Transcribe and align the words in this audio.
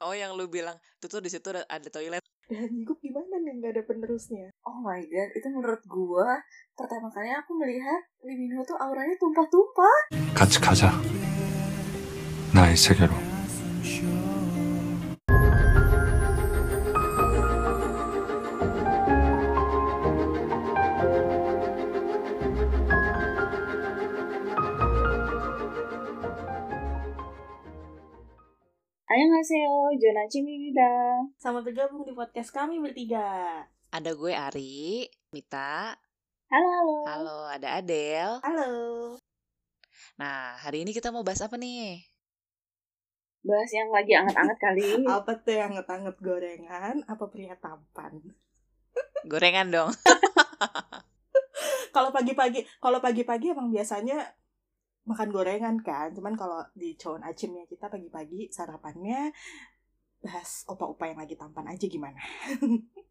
Oh 0.00 0.16
yang 0.16 0.32
lu 0.32 0.48
bilang 0.48 0.80
itu 0.96 1.12
tuh 1.12 1.20
di 1.20 1.28
situ 1.28 1.44
ada, 1.52 1.60
ada 1.68 1.88
toilet. 1.92 2.24
Ya, 2.48 2.64
Dan 2.64 2.88
gue 2.88 2.96
gimana 3.04 3.36
nih 3.44 3.52
nggak 3.60 3.72
ada 3.76 3.82
penerusnya? 3.84 4.48
Oh 4.64 4.80
my 4.80 4.96
god, 4.96 5.30
itu 5.36 5.48
menurut 5.52 5.82
gue 5.84 6.28
pertama 6.72 7.12
kali 7.12 7.28
aku 7.36 7.52
melihat 7.60 8.00
Liminho 8.24 8.64
tuh 8.64 8.80
auranya 8.80 9.12
tumpah-tumpah. 9.20 9.98
Kacau 10.32 10.60
kacau. 10.64 10.96
Nah, 12.56 12.72
segero. 12.72 13.12
Annyeonghaseyo, 29.10 29.90
Jona 29.98 30.22
Chimida. 30.30 31.18
Selamat 31.34 31.66
bergabung 31.66 32.06
di 32.06 32.14
podcast 32.14 32.54
kami 32.54 32.78
bertiga. 32.78 33.58
Ada 33.90 34.14
gue 34.14 34.30
Ari, 34.30 35.10
Mita, 35.34 35.98
Halo, 36.46 36.68
halo. 36.70 36.96
halo 37.10 37.38
ada 37.50 37.82
Adele. 37.82 38.38
Halo. 38.38 38.70
Nah 40.14 40.54
hari 40.62 40.86
ini 40.86 40.94
kita 40.94 41.10
mau 41.10 41.26
bahas 41.26 41.42
apa 41.42 41.58
nih? 41.58 42.06
Bahas 43.42 43.74
yang 43.74 43.90
lagi 43.90 44.14
anget-anget 44.14 44.58
kali. 44.62 45.02
Apa 45.18 45.42
tuh 45.42 45.58
yang 45.58 45.74
nget-nget 45.74 46.16
gorengan? 46.22 47.02
Apa 47.10 47.26
pria 47.26 47.58
tampan? 47.58 48.14
Gorengan 49.26 49.74
dong. 49.74 49.90
Kalau 51.90 52.14
pagi-pagi, 52.14 52.62
kalau 52.78 53.02
pagi-pagi 53.02 53.58
emang 53.58 53.74
biasanya 53.74 54.22
makan 55.08 55.28
gorengan 55.32 55.76
kan. 55.80 56.12
Cuman 56.12 56.36
kalau 56.36 56.60
di 56.76 56.96
cowon 56.96 57.24
acimnya 57.24 57.64
kita 57.68 57.88
pagi-pagi 57.88 58.52
sarapannya 58.52 59.32
bahas 60.20 60.68
opa-opa 60.68 61.08
yang 61.08 61.20
lagi 61.20 61.34
tampan 61.36 61.68
aja 61.72 61.86
gimana? 61.88 62.20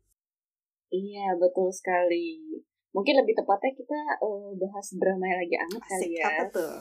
Iya, 0.90 1.38
betul 1.38 1.70
sekali. 1.70 2.42
Mungkin 2.90 3.14
lebih 3.22 3.38
tepatnya 3.38 3.72
kita 3.78 4.00
eh, 4.26 4.50
bahas 4.58 4.88
drama 4.98 5.22
yang 5.30 5.40
lagi 5.46 5.56
anget 5.62 5.84
kali 5.86 6.10
ya. 6.18 6.26
apa 6.26 6.44
tuh? 6.50 6.76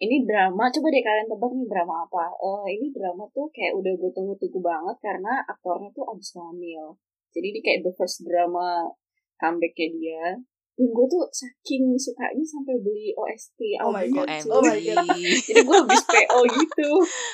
Ini 0.00 0.26
drama, 0.26 0.66
coba 0.72 0.86
deh 0.90 1.04
kalian 1.04 1.28
tebak 1.30 1.52
nih 1.54 1.68
drama 1.70 1.94
apa. 2.02 2.24
Eh, 2.34 2.66
ini 2.74 2.90
drama 2.90 3.30
tuh 3.30 3.46
kayak 3.54 3.78
udah 3.78 3.92
gue 3.94 4.10
tunggu-tunggu 4.10 4.58
banget 4.58 4.96
karena 4.98 5.46
aktornya 5.46 5.94
tuh 5.94 6.04
abis 6.10 6.34
hamil. 6.34 6.98
Jadi 7.30 7.46
ini 7.54 7.60
kayak 7.62 7.80
the 7.86 7.92
first 7.94 8.26
drama 8.26 8.90
comebacknya 9.38 9.86
dia. 9.94 10.26
Dan 10.80 10.88
gue 10.88 11.06
tuh 11.06 11.28
saking 11.28 11.92
sukanya 11.92 12.40
sampai 12.40 12.80
beli 12.80 13.12
OST 13.12 13.60
Oh 13.84 13.92
my 13.92 14.08
God. 14.08 14.24
cuy. 14.32 14.48
Oh 14.48 14.64
my 14.64 14.80
God. 14.80 15.04
Jadi 15.44 15.60
gue 15.60 15.76
habis 15.76 16.00
PO 16.02 16.38
gitu. 16.48 16.90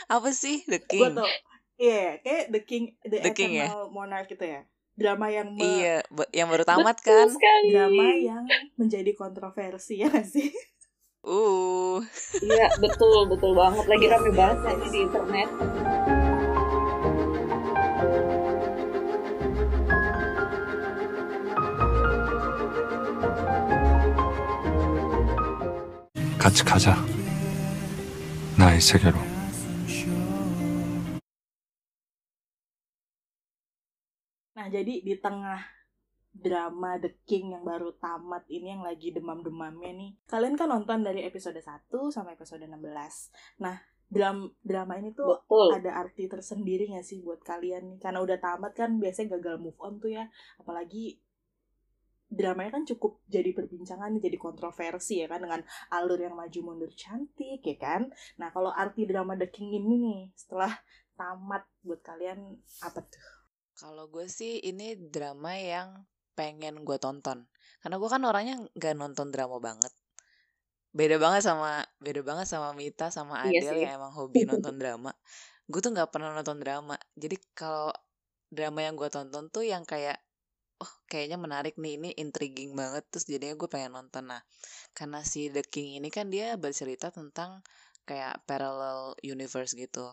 apa 0.08 0.28
sih 0.34 0.66
The 0.66 0.82
Gue 0.82 0.90
King? 0.90 1.14
tau. 1.14 1.30
Iya, 1.76 2.18
kayak 2.20 2.44
The 2.50 2.60
King, 2.60 2.84
The, 3.00 3.18
The 3.20 3.30
King 3.30 3.54
ya? 3.54 3.70
Eternal 3.70 3.94
Monarch 3.94 4.26
gitu 4.26 4.42
ya. 4.42 4.66
Drama 4.92 5.30
yang 5.30 5.54
me- 5.54 5.62
Iya, 5.62 5.96
yang 6.32 6.50
baru 6.50 6.64
tamat 6.64 6.98
Betul 6.98 7.06
kan? 7.06 7.28
sekali. 7.30 7.68
drama 7.70 8.06
yang 8.16 8.44
menjadi 8.74 9.14
kontroversi 9.14 10.02
ya 10.02 10.10
sih? 10.26 10.50
Uh, 11.22 11.98
Iya, 12.38 12.70
betul, 12.78 13.26
betul 13.26 13.50
banget. 13.52 13.82
Lagi 13.84 14.06
rame 14.06 14.30
banget 14.30 14.58
lagi 14.64 14.86
di 14.86 14.98
internet. 15.02 15.48
같이 26.45 26.63
가자. 26.63 26.95
나의 28.57 28.81
세계로. 28.81 29.17
Nah, 34.53 34.67
jadi 34.69 35.01
di 35.01 35.17
tengah 35.17 35.57
drama 36.29 37.01
The 37.01 37.17
King 37.25 37.57
yang 37.57 37.65
baru 37.65 37.97
tamat 37.97 38.45
ini 38.47 38.77
yang 38.77 38.85
lagi 38.85 39.09
demam-demamnya 39.09 39.91
nih. 39.91 40.11
Kalian 40.29 40.53
kan 40.53 40.69
nonton 40.69 41.01
dari 41.01 41.25
episode 41.25 41.57
1 41.57 41.89
sampai 42.13 42.37
episode 42.37 42.63
16. 42.69 42.77
Nah, 43.59 43.81
dram 44.11 44.53
drama 44.61 45.01
ini 45.01 45.15
tuh 45.17 45.41
Betul. 45.41 45.81
ada 45.81 46.03
arti 46.03 46.27
tersendiri 46.29 46.91
gak 46.91 47.07
sih 47.07 47.25
buat 47.25 47.41
kalian 47.41 47.95
nih? 47.95 47.97
Karena 47.97 48.21
udah 48.21 48.37
tamat 48.37 48.77
kan 48.77 49.01
biasanya 49.01 49.39
gagal 49.39 49.57
move 49.57 49.79
on 49.81 49.97
tuh 49.97 50.13
ya. 50.13 50.29
Apalagi 50.61 51.17
dramanya 52.26 52.80
kan 52.80 52.84
cukup 52.84 53.22
jadi 53.30 53.54
perbincangan 53.54 54.18
jadi 54.18 54.34
kontroversi 54.34 55.22
ya 55.22 55.30
kan 55.30 55.40
dengan 55.42 55.62
alur 55.94 56.18
yang 56.18 56.34
maju 56.34 56.58
mundur 56.62 56.90
cantik 56.92 57.62
ya 57.62 57.76
kan. 57.78 58.10
Nah, 58.38 58.50
kalau 58.50 58.74
arti 58.74 59.06
drama 59.06 59.38
The 59.38 59.48
King 59.50 59.78
ini 59.78 59.94
nih 60.02 60.20
setelah 60.34 60.74
tamat 61.14 61.64
buat 61.86 62.02
kalian 62.02 62.60
apa 62.82 63.00
tuh? 63.06 63.24
kalau 63.76 64.08
gue 64.08 64.24
sih 64.24 64.56
ini 64.64 64.96
drama 64.96 65.52
yang 65.52 66.08
pengen 66.32 66.82
gue 66.82 66.96
tonton. 66.96 67.44
Karena 67.84 67.96
gue 68.00 68.08
kan 68.08 68.22
orangnya 68.24 68.56
nggak 68.72 68.94
nonton 68.96 69.28
drama 69.28 69.60
banget. 69.60 69.92
Beda 70.96 71.20
banget 71.20 71.44
sama 71.44 71.84
beda 72.00 72.24
banget 72.24 72.48
sama 72.48 72.72
Mita 72.72 73.12
sama 73.12 73.44
Iya 73.44 73.60
Adele 73.60 73.76
sih. 73.76 73.84
yang 73.84 74.00
emang 74.00 74.12
hobi 74.16 74.42
nonton 74.48 74.80
drama. 74.80 75.12
Gue 75.68 75.80
tuh 75.84 75.92
nggak 75.92 76.08
pernah 76.08 76.32
nonton 76.32 76.56
drama. 76.56 76.96
Jadi 77.20 77.36
kalau 77.52 77.92
drama 78.48 78.80
yang 78.80 78.96
gue 78.96 79.08
tonton 79.12 79.52
tuh 79.52 79.64
yang 79.68 79.84
kayak 79.84 80.16
oh 80.82 80.92
kayaknya 81.08 81.40
menarik 81.40 81.80
nih 81.80 81.96
ini 81.96 82.10
intriguing 82.20 82.76
banget 82.76 83.04
terus 83.08 83.24
jadinya 83.24 83.56
gue 83.56 83.68
pengen 83.70 83.96
nonton. 83.96 84.28
Nah 84.28 84.42
karena 84.92 85.24
si 85.24 85.48
The 85.48 85.64
King 85.64 86.00
ini 86.00 86.08
kan 86.12 86.28
dia 86.28 86.56
bercerita 86.60 87.08
tentang 87.12 87.64
kayak 88.04 88.44
parallel 88.44 89.16
universe 89.24 89.72
gitu. 89.74 90.12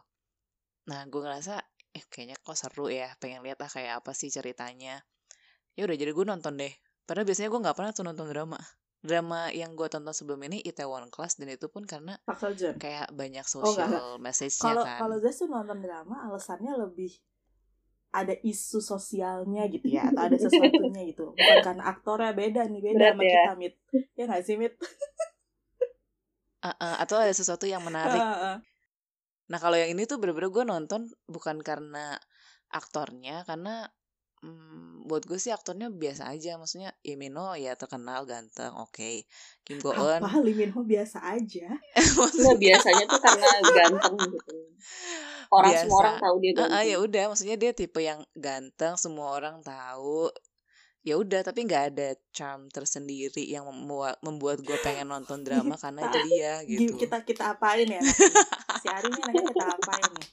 Nah 0.90 1.04
gue 1.08 1.22
ngerasa 1.22 1.60
eh 1.94 2.04
kayaknya 2.10 2.40
kok 2.42 2.58
seru 2.58 2.90
ya 2.90 3.14
pengen 3.22 3.46
lihat 3.46 3.62
ah 3.62 3.72
kayak 3.72 4.02
apa 4.02 4.12
sih 4.18 4.32
ceritanya. 4.34 5.04
Ya 5.78 5.86
udah 5.86 5.98
jadi 5.98 6.12
gue 6.14 6.26
nonton 6.26 6.58
deh. 6.58 6.74
Padahal 7.04 7.28
biasanya 7.28 7.50
gue 7.52 7.62
nggak 7.64 7.78
pernah 7.78 7.92
tuh 7.92 8.06
nonton 8.08 8.28
drama. 8.32 8.60
Drama 9.04 9.52
yang 9.52 9.76
gue 9.76 9.92
tonton 9.92 10.16
sebelum 10.16 10.40
ini 10.48 10.64
Itaewon 10.64 11.12
Class 11.12 11.36
dan 11.36 11.52
itu 11.52 11.68
pun 11.68 11.84
karena 11.84 12.16
kayak 12.80 13.12
banyak 13.12 13.44
Oh, 13.60 13.68
social 13.68 14.16
message-nya 14.24 14.64
kalau 14.64 14.84
kan. 14.88 15.00
kalau 15.04 15.18
Zes 15.20 15.44
tuh 15.44 15.52
nonton 15.52 15.84
drama 15.84 16.24
alasannya 16.32 16.72
lebih 16.80 17.12
ada 18.14 18.38
isu 18.46 18.78
sosialnya 18.78 19.66
gitu 19.74 19.90
ya 19.90 20.14
atau 20.14 20.30
ada 20.30 20.38
sesuatunya 20.46 21.02
gitu. 21.10 21.34
Bukan 21.34 21.58
karena 21.66 21.84
aktornya 21.90 22.32
beda 22.38 22.62
nih 22.70 22.82
beda 22.86 22.98
Berat 22.98 23.14
sama 23.18 23.24
ya. 23.26 23.34
kita 23.34 23.54
mit. 23.58 23.74
Ya 24.14 24.24
nggak 24.30 24.44
sih 24.46 24.56
mit? 24.56 24.74
Uh, 26.64 26.70
uh, 26.70 26.96
atau 27.02 27.18
ada 27.20 27.34
sesuatu 27.34 27.66
yang 27.66 27.82
menarik. 27.82 28.22
Heeh. 28.22 28.56
Nah 29.50 29.60
kalau 29.60 29.76
yang 29.76 29.92
ini 29.92 30.06
tuh 30.06 30.22
bener-bener 30.22 30.54
gue 30.54 30.64
nonton 30.64 31.10
bukan 31.28 31.60
karena 31.60 32.16
aktornya 32.72 33.44
karena 33.44 33.92
hmm, 34.40 35.10
buat 35.10 35.28
gue 35.28 35.36
sih 35.42 35.52
aktornya 35.52 35.90
biasa 35.90 36.30
aja. 36.30 36.56
Maksudnya 36.62 36.94
Imino 37.02 37.58
ya 37.58 37.74
terkenal 37.74 38.30
ganteng 38.30 38.78
oke 38.78 39.26
Kim 39.66 39.82
Go 39.82 39.92
Eun 39.92 40.22
apa 40.22 40.40
Lee 40.40 40.56
Min 40.56 40.72
Ho 40.72 40.86
biasa 40.86 41.20
aja? 41.26 41.74
Nggak, 42.38 42.62
biasanya 42.62 43.04
tuh 43.10 43.20
karena 43.20 43.48
ganteng 43.74 44.16
gitu. 44.30 44.56
Orang 45.54 45.72
Biasa. 45.72 45.82
semua 45.86 46.00
orang 46.02 46.18
tahu 46.18 46.36
dia 46.40 46.50
Eh, 46.50 46.56
eh, 46.56 46.64
ganteng. 46.66 46.86
ya 46.90 46.98
udah 46.98 47.24
maksudnya 47.30 47.58
dia 47.58 47.72
tipe 47.72 48.00
yang 48.02 48.22
ganteng 48.34 48.94
semua 48.98 49.28
orang 49.32 49.62
tahu. 49.62 50.34
Ya 51.04 51.20
udah 51.20 51.44
tapi 51.44 51.68
nggak 51.68 51.84
ada 51.92 52.08
charm 52.32 52.72
tersendiri 52.72 53.44
yang 53.44 53.68
membuat 53.68 54.16
membuat 54.24 54.64
gue 54.64 54.78
pengen 54.80 55.12
nonton 55.12 55.44
drama 55.44 55.76
karena 55.76 56.08
itu 56.08 56.18
dia 56.24 56.52
Gi- 56.64 56.80
gitu. 56.88 56.96
kita 56.96 57.18
kita 57.28 57.44
apain 57.54 57.84
ya? 57.86 58.00
Si 58.80 58.88
Ari 58.88 59.12
nih 59.12 59.24
nanti 59.28 59.44
kita 59.52 59.66
apain 59.68 60.08
nih 60.16 60.28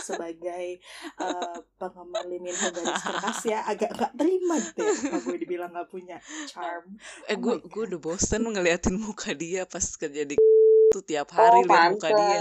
sebagai 0.00 0.66
eh, 1.20 1.56
penggemar 1.76 2.24
Lee 2.24 2.40
Min 2.40 2.56
Ho 2.56 2.68
garis 2.72 2.96
keras 2.96 3.40
ya 3.44 3.60
agak 3.68 3.92
nggak 3.92 4.12
terima 4.16 4.54
gitu 4.56 4.78
ya 4.80 4.92
kalau 4.96 5.20
gue 5.20 5.36
dibilang 5.36 5.70
nggak 5.76 5.88
punya 5.92 6.16
charm. 6.48 6.96
Eh 7.28 7.36
Oh 7.36 7.38
gue 7.38 7.54
gue 7.60 7.82
udah 7.92 8.00
bosen 8.00 8.40
ngeliatin 8.40 8.96
muka 8.96 9.36
dia 9.36 9.68
pas 9.68 9.84
kerja 9.84 10.24
di 10.24 10.40
tuh 10.96 11.04
tiap 11.04 11.28
hari 11.28 11.60
oh, 11.60 11.68
lihat 11.68 11.92
muka 11.92 12.08
dia 12.08 12.40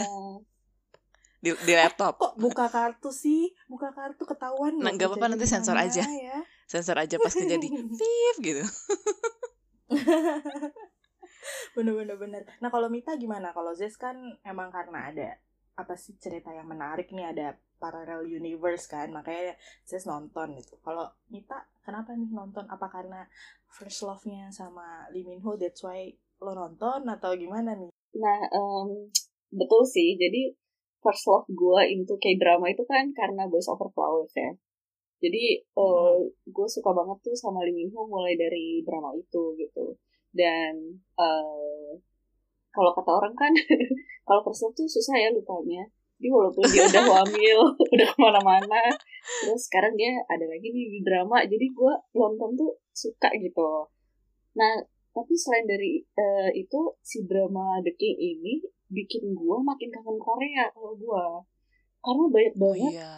di, 1.46 1.54
di 1.62 1.74
laptop. 1.78 2.18
kok 2.18 2.34
buka 2.42 2.66
kartu 2.74 3.14
sih? 3.14 3.54
Buka 3.70 3.94
kartu 3.94 4.26
ketahuan 4.26 4.82
Nah, 4.82 4.90
nggak 4.90 5.14
apa-apa, 5.14 5.30
nanti 5.30 5.46
sensor 5.46 5.78
aja. 5.78 6.02
ya. 6.02 6.42
sensor 6.66 6.98
aja 6.98 7.22
pas 7.22 7.30
kerja 7.38 7.62
di 7.62 7.70
pip 7.70 8.36
gitu. 8.42 8.66
Bener 11.78 11.94
bener 11.94 12.18
bener. 12.18 12.42
Nah 12.64 12.74
kalau 12.74 12.90
Mita 12.90 13.14
gimana? 13.20 13.54
Kalau 13.54 13.78
Zes 13.78 13.94
kan 14.02 14.18
emang 14.42 14.74
karena 14.74 15.14
ada 15.14 15.30
apa 15.76 15.94
sih 16.00 16.16
cerita 16.18 16.50
yang 16.56 16.66
menarik 16.66 17.12
nih 17.12 17.36
ada 17.36 17.48
parallel 17.78 18.26
universe 18.26 18.90
kan? 18.90 19.14
Makanya 19.14 19.54
Zes 19.86 20.10
nonton 20.10 20.58
gitu. 20.58 20.80
Kalau 20.82 21.06
Mita 21.30 21.70
kenapa 21.86 22.18
nih 22.18 22.32
nonton? 22.34 22.66
Apa 22.66 22.90
karena 22.90 23.28
first 23.70 24.02
love-nya 24.02 24.50
sama 24.50 25.06
Lee 25.14 25.28
Min 25.28 25.44
Ho 25.46 25.54
that's 25.60 25.84
why 25.86 26.10
lo 26.42 26.56
nonton 26.56 27.06
atau 27.06 27.36
gimana 27.38 27.76
nih? 27.78 27.92
Nah, 28.18 28.40
em, 28.50 29.12
betul 29.54 29.84
sih. 29.86 30.16
Jadi 30.18 30.56
first 31.06 31.30
love 31.30 31.46
gue 31.46 31.82
into 31.94 32.18
K-drama 32.18 32.74
itu 32.74 32.82
kan 32.90 33.14
karena 33.14 33.46
Boys 33.46 33.70
Over 33.70 33.94
Flowers 33.94 34.34
ya. 34.34 34.50
Jadi 35.22 35.62
eh, 35.62 36.18
gue 36.50 36.68
suka 36.68 36.90
banget 36.90 37.22
tuh 37.22 37.38
sama 37.38 37.62
Lee 37.62 37.78
Min 37.78 37.94
Ho 37.94 38.10
mulai 38.10 38.34
dari 38.34 38.82
drama 38.82 39.14
itu 39.14 39.54
gitu. 39.62 39.94
Dan 40.34 40.98
eh, 41.22 41.92
kalau 42.74 42.92
kata 42.98 43.12
orang 43.14 43.38
kan 43.38 43.54
kalau 44.28 44.42
first 44.42 44.66
love 44.66 44.74
tuh 44.74 44.90
susah 44.90 45.14
ya 45.22 45.30
lupanya. 45.30 45.86
Jadi 46.18 46.28
walaupun 46.32 46.64
dia 46.66 46.84
udah 46.90 47.06
hamil, 47.22 47.60
udah 47.94 48.08
ke 48.08 48.18
mana-mana, 48.18 48.82
terus 49.44 49.68
sekarang 49.68 50.00
dia 50.00 50.16
ada 50.32 50.48
lagi 50.48 50.72
nih 50.72 50.88
di 50.88 51.00
drama, 51.04 51.44
jadi 51.44 51.68
gue 51.76 51.94
nonton 52.16 52.56
tuh 52.56 52.72
suka 52.96 53.36
gitu. 53.36 53.92
Nah, 54.56 54.80
tapi 55.12 55.36
selain 55.36 55.68
dari 55.68 56.00
eh, 56.00 56.50
itu, 56.56 56.96
si 57.04 57.28
drama 57.28 57.84
The 57.84 57.92
King 58.00 58.16
ini 58.16 58.64
bikin 58.88 59.34
gue 59.34 59.58
makin 59.62 59.90
kangen 59.90 60.18
Korea 60.18 60.66
kalau 60.72 60.94
gue. 60.94 61.24
Karena 62.00 62.24
banyak 62.30 62.54
Oh 62.56 62.62
banget 62.70 62.92
iya. 62.94 63.14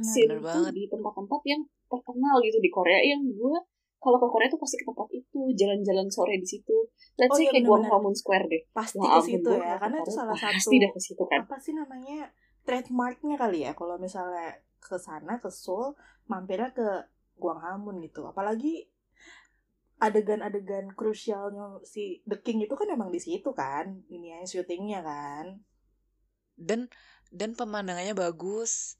Scene 0.00 0.32
Bener 0.32 0.40
tuh 0.40 0.64
banget. 0.64 0.72
di 0.72 0.84
tempat-tempat 0.88 1.40
yang 1.44 1.60
terkenal 1.86 2.36
gitu 2.40 2.58
di 2.58 2.70
Korea 2.72 3.00
yang 3.00 3.22
gue 3.26 3.56
kalau 3.96 4.16
ke 4.16 4.28
Korea 4.28 4.46
tuh 4.46 4.60
pasti 4.60 4.76
ke 4.78 4.86
tempat 4.86 5.08
itu 5.10 5.40
jalan-jalan 5.52 6.06
sore 6.06 6.38
di 6.38 6.46
situ. 6.46 6.76
Let's 7.18 7.32
Oh 7.32 7.36
say 7.36 7.44
iya, 7.44 7.52
kayak. 7.52 7.66
Gwanghwamun 7.66 8.14
Square 8.14 8.46
deh. 8.46 8.62
pasti 8.70 8.96
Ya 8.98 9.12
ke 9.12 9.20
situ 9.24 9.50
ya 9.50 9.74
karena 9.76 9.98
itu 10.00 10.12
salah 10.12 10.36
satu 10.36 10.54
pasti 10.56 10.76
dah 10.78 10.90
ke 10.92 11.00
situ 11.02 11.22
kan. 11.26 11.40
apa 11.42 11.56
sih 11.58 11.72
namanya 11.74 12.18
trademarknya 12.62 13.36
kali 13.36 13.58
ya 13.66 13.72
kalau 13.74 13.98
misalnya 13.98 14.56
ke 14.78 14.96
sana 14.96 15.36
ke 15.36 15.50
Seoul 15.50 15.92
mampirnya 16.26 16.70
ke 16.70 16.86
Gwanghwamun 17.36 17.98
gitu 18.00 18.24
apalagi 18.24 18.86
adegan-adegan 19.96 20.92
krusialnya 20.92 21.80
si 21.80 22.20
The 22.28 22.44
King 22.44 22.68
itu 22.68 22.76
kan 22.76 22.92
emang 22.92 23.08
di 23.08 23.20
situ 23.20 23.48
kan 23.56 24.04
ini 24.12 24.36
ya 24.36 24.44
syutingnya 24.44 25.00
kan 25.00 25.64
Dan 26.56 26.88
dan 27.32 27.52
pemandangannya 27.52 28.16
bagus. 28.16 28.96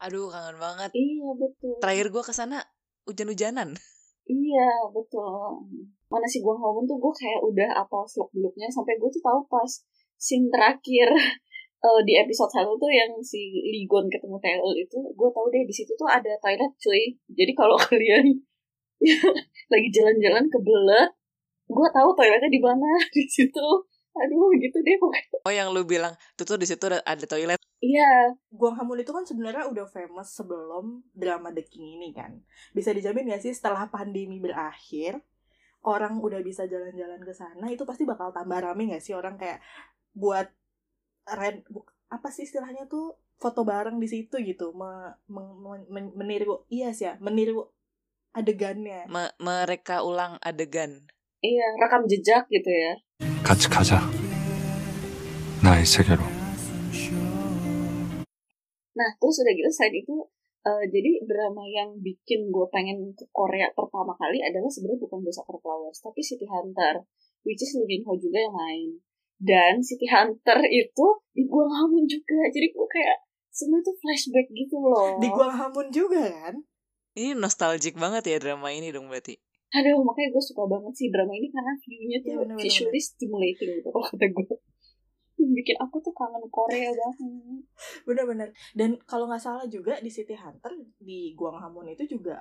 Aduh, 0.00 0.32
kangen 0.32 0.56
banget. 0.56 0.90
Iya 0.96 1.30
betul. 1.36 1.76
Terakhir 1.78 2.06
gua 2.10 2.24
ke 2.24 2.32
sana 2.32 2.64
hujan-hujanan. 3.04 3.76
Iya 4.26 4.70
betul. 4.94 5.66
Mana 6.06 6.26
si 6.28 6.38
Gwanghwamun 6.44 6.86
tuh 6.86 6.98
gue 7.00 7.12
kayak 7.12 7.40
udah 7.42 7.70
apal 7.82 8.06
vlog 8.06 8.30
beluknya 8.30 8.68
sampai 8.70 8.94
gue 9.00 9.10
tuh 9.10 9.22
tahu 9.24 9.40
pas 9.50 9.70
scene 10.14 10.46
terakhir 10.52 11.10
eh, 11.86 12.00
di 12.06 12.12
episode 12.14 12.52
satu 12.52 12.78
tuh 12.78 12.92
yang 12.92 13.10
si 13.18 13.58
Ligon 13.66 14.06
ketemu 14.06 14.38
Taeil 14.38 14.62
itu 14.78 14.98
gue 15.02 15.28
tahu 15.34 15.46
deh 15.50 15.64
di 15.66 15.74
situ 15.74 15.90
tuh 15.98 16.06
ada 16.06 16.38
toilet 16.38 16.72
cuy. 16.78 17.02
Jadi 17.34 17.52
kalau 17.58 17.74
kalian 17.90 18.26
lagi 19.72 19.88
jalan-jalan 19.92 20.44
kebelet, 20.52 21.10
gue 21.68 21.88
tahu 21.94 22.10
toiletnya 22.18 22.50
di 22.52 22.60
mana 22.62 22.88
di 23.16 23.24
situ. 23.28 23.66
Aduh 24.12 24.52
gitu 24.60 24.78
deh 24.84 24.96
pokoknya. 25.00 25.38
Oh, 25.48 25.52
yang 25.52 25.68
lu 25.72 25.82
bilang, 25.88 26.12
tuh 26.36 26.44
tuh 26.44 26.58
di 26.60 26.68
situ 26.68 26.84
ada, 26.84 27.00
ada 27.02 27.24
toilet. 27.24 27.56
Iya, 27.82 28.30
Gwanghwamun 28.54 29.02
itu 29.02 29.10
kan 29.10 29.24
sebenarnya 29.26 29.66
udah 29.66 29.86
famous 29.90 30.38
sebelum 30.38 31.02
drama 31.10 31.50
The 31.50 31.66
King 31.66 31.98
ini 31.98 32.14
kan 32.14 32.38
bisa 32.70 32.94
dijamin 32.94 33.26
gak 33.26 33.42
sih 33.42 33.50
setelah 33.50 33.90
pandemi 33.90 34.38
berakhir 34.38 35.18
orang 35.82 36.22
udah 36.22 36.40
bisa 36.46 36.66
jalan-jalan 36.70 37.18
ke 37.26 37.34
sana 37.34 37.66
itu 37.74 37.82
pasti 37.82 38.06
bakal 38.06 38.30
tambah 38.30 38.58
rame 38.62 38.94
gak 38.94 39.02
sih 39.02 39.14
orang 39.18 39.34
kayak 39.34 39.58
buat 40.14 40.46
ren 41.38 41.62
bu- 41.70 41.86
apa 42.10 42.28
sih 42.34 42.44
istilahnya 42.46 42.86
tuh 42.86 43.16
foto 43.42 43.60
bareng 43.66 43.98
di 43.98 44.06
situ 44.06 44.34
gitu 44.46 44.70
me- 44.80 45.14
me- 45.34 45.56
me- 45.64 45.88
men- 45.90 46.14
meniru 46.18 46.62
iya 46.70 46.88
sih 46.94 47.06
ya 47.10 47.14
meniru 47.18 47.66
adegannya 48.31 49.07
Me- 49.07 49.33
mereka 49.39 50.01
ulang 50.01 50.37
adegan. 50.39 51.07
iya 51.41 51.67
rekam 51.77 52.05
jejak 52.05 52.45
gitu 52.49 52.69
ya. 52.69 52.93
같이 53.43 53.69
가자. 53.69 54.01
나의 55.63 55.85
세계로. 55.85 56.21
Nah, 58.97 59.09
terus 59.21 59.35
udah 59.41 59.53
gitu 59.53 59.69
selain 59.69 59.95
itu 59.95 60.15
eh, 60.65 60.83
jadi 60.89 61.11
drama 61.23 61.63
yang 61.63 61.95
bikin 62.01 62.49
gue 62.49 62.67
pengen 62.73 63.13
ke 63.13 63.25
Korea 63.29 63.69
pertama 63.71 64.13
kali 64.17 64.41
adalah 64.41 64.67
sebenarnya 64.67 64.99
bukan 64.99 65.21
The 65.21 65.31
Soccer 65.31 65.57
Flowers, 65.61 66.01
tapi 66.01 66.19
City 66.19 66.49
Hunter, 66.49 67.05
which 67.45 67.61
is 67.61 67.77
Lee 67.77 67.85
Min 67.87 68.01
Ho 68.05 68.17
juga 68.17 68.41
yang 68.41 68.53
main. 68.53 68.89
Dan 69.37 69.85
City 69.85 70.09
Hunter 70.09 70.59
itu 70.65 71.07
di 71.31 71.45
Gwanghwamun 71.45 72.09
juga, 72.09 72.41
jadi 72.49 72.73
gue 72.73 72.87
kayak 72.89 73.17
semua 73.53 73.77
itu 73.77 73.93
flashback 73.95 74.47
gitu 74.49 74.77
loh. 74.81 75.21
di 75.21 75.29
Gwanghwamun 75.29 75.87
juga 75.89 76.25
kan 76.29 76.57
Ini 77.12 77.36
nostalgic 77.36 77.94
banget 77.94 78.24
ya 78.24 78.36
drama 78.40 78.72
ini 78.72 78.88
dong 78.88 79.12
berarti. 79.12 79.36
Aduh, 79.72 80.04
makanya 80.04 80.36
gue 80.36 80.44
suka 80.44 80.68
banget 80.68 80.92
sih 80.92 81.08
drama 81.08 81.32
ini 81.32 81.48
karena 81.48 81.72
view-nya 81.80 82.18
tuh 82.20 82.28
Iya, 82.28 82.38
bener-bener. 82.44 82.64
visually 82.64 83.00
stimulating 83.00 83.70
gitu 83.80 83.88
kalau 83.88 84.04
kata 84.04 84.26
gue. 84.28 84.56
Bikin 85.42 85.76
aku 85.80 85.96
tuh 85.98 86.12
kangen 86.14 86.44
Korea 86.48 86.92
banget. 86.92 87.16
bener-bener 88.06 88.48
dan 88.78 88.94
kalau 89.04 89.26
nggak 89.26 89.42
salah 89.42 89.66
juga 89.66 89.98
di 89.98 90.06
City 90.06 90.36
Hunter 90.38 90.70
di 91.00 91.34
Gwanghwamun 91.34 91.90
itu 91.90 92.06
juga 92.06 92.38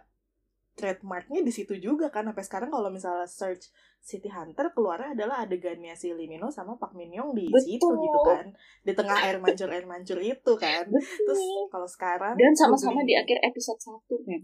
trademarknya 0.71 1.41
di 1.41 1.51
situ 1.51 1.75
juga 1.75 2.07
kan 2.07 2.29
sampai 2.29 2.45
sekarang 2.45 2.69
kalau 2.69 2.87
misalnya 2.87 3.27
search 3.27 3.73
City 3.99 4.29
Hunter 4.29 4.71
keluarnya 4.71 5.17
adalah 5.17 5.43
adegannya 5.43 5.91
si 5.93 6.13
Lee 6.13 6.29
Min 6.29 6.39
Ho 6.41 6.49
sama 6.49 6.77
Park 6.77 6.93
Min 6.93 7.11
Young 7.11 7.33
di 7.33 7.49
Betul. 7.49 7.63
situ 7.65 7.87
gitu 7.89 8.19
kan 8.23 8.45
di 8.81 8.91
tengah 8.93 9.17
air 9.19 9.37
mancur 9.37 9.67
air 9.67 9.83
mancur 9.83 10.19
itu 10.21 10.53
kan 10.55 10.85
terus 10.91 11.41
Betul. 11.41 11.63
kalau 11.69 11.89
sekarang 11.89 12.33
Dan 12.37 12.53
sama-sama 12.53 13.01
di 13.01 13.17
akhir 13.17 13.41
episode 13.43 13.81
1 13.81 14.29
kan. 14.29 14.41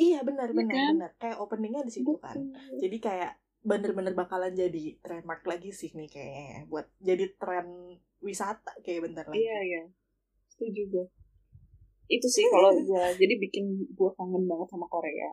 Iya 0.00 0.24
benar 0.24 0.48
Iya 0.48 0.56
benar 0.56 0.74
kan? 0.74 0.90
benar 0.96 1.10
kayak 1.20 1.36
openingnya 1.38 1.82
di 1.84 1.92
situ 1.92 2.16
kan 2.16 2.36
jadi 2.80 2.96
kayak 2.98 3.32
bener-bener 3.60 4.16
bakalan 4.16 4.56
jadi 4.56 4.96
trademark 5.04 5.44
lagi 5.44 5.68
sih 5.68 5.92
nih 5.92 6.08
kayaknya 6.08 6.64
buat 6.66 6.88
jadi 6.96 7.36
tren 7.36 7.68
wisata 8.18 8.72
kayak 8.80 9.04
bentar 9.04 9.28
lagi 9.28 9.36
Iya, 9.36 9.58
iya. 9.60 9.82
Setuju 10.48 10.82
gue. 10.88 11.06
Itu 12.08 12.26
sih 12.26 12.44
kalau 12.48 12.74
gue, 12.74 13.04
jadi 13.16 13.34
bikin 13.38 13.64
gue 13.92 14.10
kangen 14.12 14.44
banget 14.44 14.68
sama 14.68 14.84
Korea. 14.88 15.30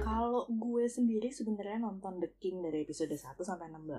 Kalau 0.00 0.46
gue 0.50 0.84
sendiri 0.86 1.30
sebenarnya 1.30 1.78
nonton 1.80 2.18
The 2.20 2.30
King 2.36 2.60
dari 2.62 2.84
episode 2.84 3.12
1 3.12 3.34
sampai 3.38 3.68
16. 3.70 3.94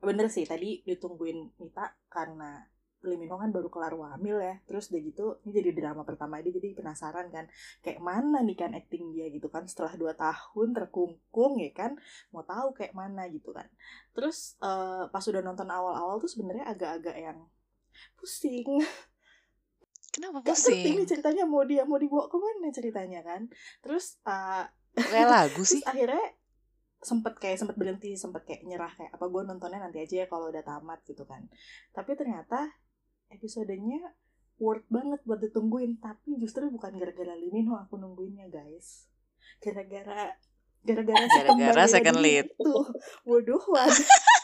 Bener 0.00 0.26
sih 0.32 0.44
tadi 0.48 0.80
ditungguin 0.88 1.60
Mita 1.60 1.92
karena 2.08 2.64
Lee 3.00 3.16
Min 3.16 3.32
Ho 3.32 3.40
kan 3.40 3.48
baru 3.48 3.68
kelar 3.72 3.96
wamil 3.96 4.36
ya. 4.40 4.60
Terus 4.68 4.92
udah 4.92 5.00
gitu 5.00 5.24
ini 5.44 5.50
jadi 5.56 5.70
drama 5.72 6.04
pertama 6.04 6.36
dia 6.44 6.52
jadi 6.52 6.76
penasaran 6.76 7.32
kan 7.32 7.48
kayak 7.80 8.00
mana 8.00 8.44
nih 8.44 8.56
kan 8.60 8.70
acting 8.76 9.12
dia 9.16 9.28
gitu 9.32 9.48
kan 9.48 9.64
setelah 9.64 9.96
2 9.96 10.12
tahun 10.16 10.68
terkungkung 10.76 11.60
ya 11.64 11.72
kan 11.72 11.96
mau 12.32 12.44
tahu 12.44 12.76
kayak 12.76 12.92
mana 12.92 13.24
gitu 13.32 13.56
kan. 13.56 13.68
Terus 14.12 14.56
eh, 14.60 15.04
pas 15.08 15.24
udah 15.24 15.40
nonton 15.40 15.68
awal-awal 15.68 16.20
tuh 16.20 16.28
sebenarnya 16.28 16.68
agak-agak 16.68 17.16
yang 17.16 17.38
pusing 18.16 18.84
Kenapa 20.10 20.42
Gak 20.42 20.58
ngerti 20.58 20.90
nih 20.90 21.06
pusing? 21.06 21.06
ceritanya 21.06 21.44
mau 21.46 21.62
dia 21.62 21.82
mau 21.86 21.94
dibawa 21.94 22.26
ke 22.26 22.36
mana 22.38 22.68
ceritanya 22.74 23.20
kan 23.22 23.46
terus 23.78 24.18
uh, 24.26 24.66
Kayak 25.06 25.28
lagu 25.30 25.62
sih. 25.70 25.80
terus 25.80 25.86
akhirnya 25.86 26.24
sempet 27.00 27.40
kayak 27.40 27.56
sempet 27.56 27.76
berhenti 27.80 28.12
sempet 28.12 28.44
kayak 28.44 28.62
nyerah 28.68 28.92
kayak 28.92 29.12
apa 29.16 29.24
gue 29.24 29.42
nontonnya 29.48 29.80
nanti 29.80 30.04
aja 30.04 30.24
ya 30.24 30.26
kalau 30.28 30.52
udah 30.52 30.60
tamat 30.60 31.00
gitu 31.08 31.24
kan. 31.24 31.48
Tapi 31.96 32.12
ternyata 32.14 32.68
episodenya 33.32 34.00
worth 34.60 34.84
banget 34.92 35.20
buat 35.24 35.40
ditungguin 35.40 35.96
tapi 36.04 36.36
justru 36.36 36.68
bukan 36.68 36.92
gara-gara 37.00 37.32
Lee 37.36 37.48
Min 37.48 37.72
Ho 37.72 37.80
aku 37.80 37.96
nungguinnya 37.96 38.52
guys. 38.52 39.08
Gara-gara 39.64 40.36
gara-gara 40.84 41.24
si 41.32 41.38
Gara-gara 41.40 41.84
second 41.88 42.20
lead. 42.20 42.46
itu. 42.52 42.72
Waduh 43.24 43.64
waduh 43.64 44.08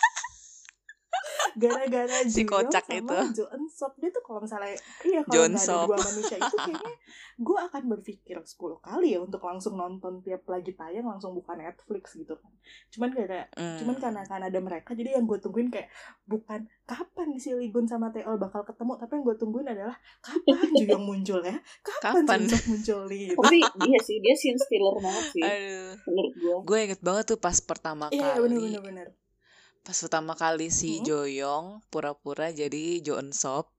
gara-gara 1.57 2.17
Si 2.29 2.41
Juyong 2.41 2.49
kocak 2.49 2.85
sama 2.85 2.97
itu. 2.97 3.17
Jo 3.35 3.45
Eun 3.49 3.65
Sop 3.67 3.93
dia 3.97 4.09
tuh 4.09 4.21
kalau 4.21 4.39
misalnya 4.39 4.77
iya 5.03 5.21
kalau 5.21 5.43
ada 5.43 5.57
dua 5.87 5.97
manusia 5.99 6.37
itu 6.37 6.57
kayaknya 6.57 6.95
gue 7.37 7.59
akan 7.59 7.83
berpikir 7.91 8.37
10 8.39 8.57
kali 8.79 9.09
ya 9.09 9.19
untuk 9.19 9.41
langsung 9.41 9.75
nonton 9.75 10.21
tiap 10.21 10.45
lagi 10.47 10.73
tayang 10.73 11.05
langsung 11.05 11.33
buka 11.33 11.53
Netflix 11.53 12.15
gitu 12.15 12.33
kan 12.35 12.53
cuman 12.91 13.11
gara 13.11 13.43
Hmm. 13.53 13.79
cuman 13.79 13.97
karena 13.97 14.23
kan 14.23 14.43
ada 14.43 14.59
mereka 14.59 14.93
jadi 14.93 15.17
yang 15.17 15.25
gue 15.25 15.39
tungguin 15.39 15.69
kayak 15.69 15.89
bukan 16.25 16.67
kapan 16.83 17.29
si 17.37 17.51
Ligun 17.51 17.85
sama 17.85 18.09
Teol 18.09 18.37
bakal 18.37 18.63
ketemu 18.63 18.93
tapi 18.97 19.13
yang 19.13 19.25
gue 19.25 19.37
tungguin 19.37 19.67
adalah 19.67 19.97
kapan 20.21 20.69
Juyong 20.79 21.05
muncul 21.05 21.41
ya 21.41 21.57
kapan, 21.81 22.25
Kapan? 22.25 22.41
Sop 22.45 22.65
muncul 22.67 23.01
gitu. 23.07 23.33
Tapi 23.35 23.59
dia 23.81 23.99
sih, 24.01 24.17
dia 24.19 24.35
scene 24.35 24.57
stealer 24.57 24.97
banget 24.97 25.25
sih. 25.31 25.43
Aduh. 25.43 25.93
Menurut 26.07 26.35
gue. 26.35 26.57
Gue 26.65 26.79
inget 26.83 27.01
banget 27.01 27.25
tuh 27.27 27.39
pas 27.39 27.57
pertama 27.59 28.11
iya 28.11 28.35
kali. 28.35 28.45
bener 28.45 28.61
bener 28.61 28.83
bener 28.83 29.07
Pas 29.87 29.95
pertama 29.97 30.35
kali 30.35 30.67
si 30.69 30.99
Hmm. 30.99 31.07
Joyong 31.07 31.67
pura-pura 31.87 32.51
jadi 32.51 32.99
Jo 33.01 33.17
Eun 33.17 33.31
Sop. 33.33 33.71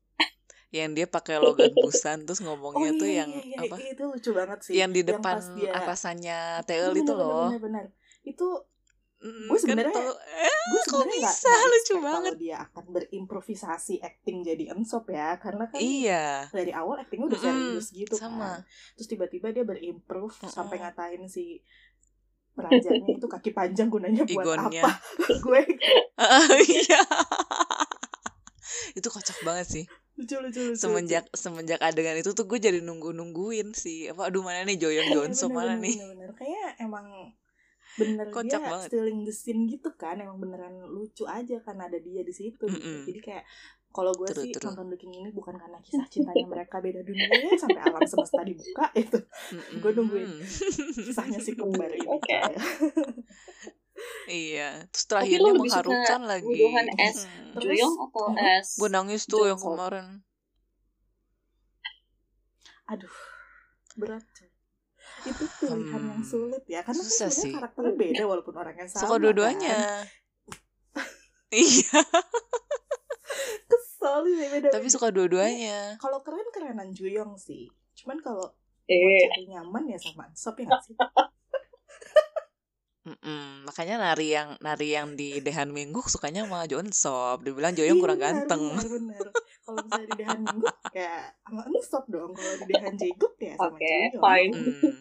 yang 0.69 0.91
dia 0.91 1.07
pakai 1.07 1.35
logat 1.37 1.71
busan 1.73 2.23
terus 2.23 2.39
ngomongnya 2.39 2.91
tuh 2.93 3.07
yang 3.09 3.31
iya, 3.31 3.55
iya, 3.57 3.59
apa? 3.65 3.75
itu 3.81 4.03
lucu 4.05 4.31
banget 4.31 4.59
sih 4.61 4.73
Yang 4.73 4.91
di 4.93 5.01
depan 5.05 5.35
pas 5.35 5.45
dia- 5.53 5.71
atasannya 5.73 6.39
Bener, 6.61 6.91
itu 6.93 7.13
loh. 7.13 7.47
bener. 7.57 7.85
itu 8.23 8.47
Mm, 9.17 9.49
Gue 9.49 9.57
kan 9.57 9.61
sebenarnya- 9.81 10.13
eh, 10.37 10.57
gue 10.69 10.77
kok 10.77 10.85
sebenarnya 10.93 11.17
bisa? 11.25 11.49
nggak 11.49 11.69
Lucu 11.73 11.93
banget. 11.97 12.13
kalau 12.13 12.33
dia 12.37 12.57
akan 12.61 12.85
berimprovisasi 12.87 13.95
acting 13.99 14.45
jadi 14.45 14.63
ensop 14.69 15.09
ya 15.09 15.33
karena 15.37 15.65
kan 15.65 15.81
Iya, 15.81 16.45
dari 16.47 16.69
awal 16.71 17.01
actingnya 17.01 17.25
udah 17.27 17.41
serius 17.41 17.89
gitu 17.91 18.13
sama. 18.13 18.61
kan 18.61 18.69
terus 18.93 19.09
tiba-tiba 19.09 19.49
dia 19.49 19.65
berimprove 19.65 20.29
Mm-mm. 20.31 20.53
sampai 20.53 20.77
ngatain 20.77 21.25
si 21.25 21.65
rajanya 22.59 23.09
itu 23.11 23.25
kaki 23.25 23.49
panjang 23.51 23.87
gunanya 23.87 24.23
buat 24.23 24.33
Igonnya. 24.33 24.81
apa 24.81 24.91
gue 25.45 25.61
iya. 26.65 27.01
itu 28.93 29.07
kocak 29.07 29.37
banget 29.41 29.67
sih. 29.67 29.85
lucu 30.17 30.33
lucu 30.35 30.59
lucu 30.63 30.75
Semenjak 30.75 31.29
semenjak 31.31 31.77
adegan 31.79 32.17
itu 32.17 32.33
tuh 32.33 32.45
gue 32.45 32.57
jadi 32.57 32.81
nunggu 32.81 33.13
nungguin 33.13 33.69
sih. 33.71 34.09
Apa 34.09 34.27
aduh 34.27 34.41
mana 34.41 34.65
nih 34.65 34.75
Joyong 34.75 35.07
Iya, 35.07 35.15
Johnson 35.15 35.53
mana 35.53 35.77
bener, 35.77 35.85
nih? 35.85 35.95
bener, 35.95 36.09
bener. 36.09 36.31
kayak 36.33 36.69
emang 36.81 37.05
bener 37.93 38.25
Kocak 38.29 38.57
dia 38.57 38.65
banget. 38.67 38.87
stealing 38.89 39.19
the 39.21 39.31
scene 39.31 39.65
gitu 39.65 39.93
kan 39.93 40.17
emang 40.17 40.37
beneran 40.37 40.73
lucu 40.83 41.25
aja 41.25 41.61
karena 41.61 41.85
ada 41.85 41.97
dia 41.97 42.21
di 42.21 42.29
situ 42.29 42.61
gitu 42.61 42.77
Mm-mm. 42.77 43.05
jadi 43.05 43.19
kayak 43.21 43.43
kalau 43.97 44.13
gue 44.13 44.27
sih 44.29 44.53
true. 44.53 44.69
nonton 44.69 44.85
The 44.87 44.97
King 44.97 45.13
ini 45.17 45.29
bukan 45.31 45.57
karena 45.57 45.81
kisah 45.81 46.05
cintanya 46.05 46.45
mereka 46.45 46.77
beda 46.77 47.01
dunia 47.01 47.25
sampai 47.61 47.81
alam 47.81 48.01
semesta 48.03 48.41
dibuka 48.41 48.85
itu 48.93 49.17
Mm-mm. 49.17 49.81
Gua 49.81 49.91
nungguin. 49.91 50.29
kisahnya 51.09 51.39
si 51.39 51.51
kembar 51.51 51.89
ini 51.89 52.05
Oke. 52.05 52.37
iya. 54.29 54.85
Terus 54.87 55.05
terakhirnya 55.05 55.51
mengharukan 55.51 56.21
lagi. 56.23 56.61
Es 56.95 57.25
Hmm. 57.25 57.57
Terus- 57.57 57.81
atau 57.81 58.25
es 58.37 58.67
Gue 58.75 58.87
nangis 58.87 59.25
tuh 59.25 59.43
yang 59.43 59.57
kemarin. 59.57 60.21
aduh 62.87 63.11
berat 63.97 64.23
itu 65.25 65.43
pilihan 65.59 65.81
Hmm. 65.97 66.07
yang 66.13 66.23
sulit 66.23 66.63
ya 66.63 66.79
karena 66.79 66.95
kan 66.95 67.03
Susah 67.03 67.27
sebenarnya 67.27 67.43
sih. 67.43 67.51
karakternya 67.51 67.93
beda 67.97 68.23
walaupun 68.23 68.53
orangnya 68.55 68.85
sama 68.85 69.01
Suka 69.01 69.15
dua-duanya. 69.17 69.75
kan. 69.75 70.05
iya, 71.51 71.99
sih 73.97 74.47
beda 74.49 74.69
tapi 74.69 74.87
suka 74.87 75.09
dua-duanya. 75.09 75.97
kalau 75.97 76.21
keren 76.21 76.47
kerenan 76.49 76.89
Juyong 76.91 77.35
sih 77.35 77.65
cuman 77.95 78.17
kalau 78.19 78.47
mau 78.47 78.55
Eh, 78.87 79.27
cari 79.27 79.45
nyaman 79.47 79.83
ya 79.85 79.97
sama 79.97 80.31
Sop 80.31 80.55
ya 80.57 80.69
sih 80.79 80.95
Mm-mm. 83.07 83.63
Makanya 83.63 83.95
nari 83.97 84.35
yang 84.35 84.59
nari 84.59 84.91
yang 84.91 85.15
di 85.15 85.39
Dehan 85.39 85.71
Minggu 85.71 86.03
sukanya 86.05 86.43
sama 86.43 86.67
Jonsop. 86.67 87.39
Dibilang 87.39 87.71
Joyong 87.71 87.95
Iya, 87.95 88.03
kurang 88.03 88.19
benar, 88.19 88.35
ganteng. 88.35 88.63
benar, 88.67 88.87
benar. 88.89 89.27
kalau 89.63 89.77
misalnya 89.81 90.05
di 90.05 90.15
Dehan 90.19 90.39
Minggu 90.41 90.67
kayak 90.91 91.23
sama 91.41 91.61
Sop 91.81 92.03
dong 92.07 92.31
kalau 92.31 92.53
di 92.57 92.65
Dehan 92.67 92.95
Jacob 92.95 93.31
ya 93.39 93.53
sama 93.55 93.71
Oke, 93.71 93.87
Juyong 94.11 94.19
fine. 94.19 94.53
Hmm. 94.53 94.95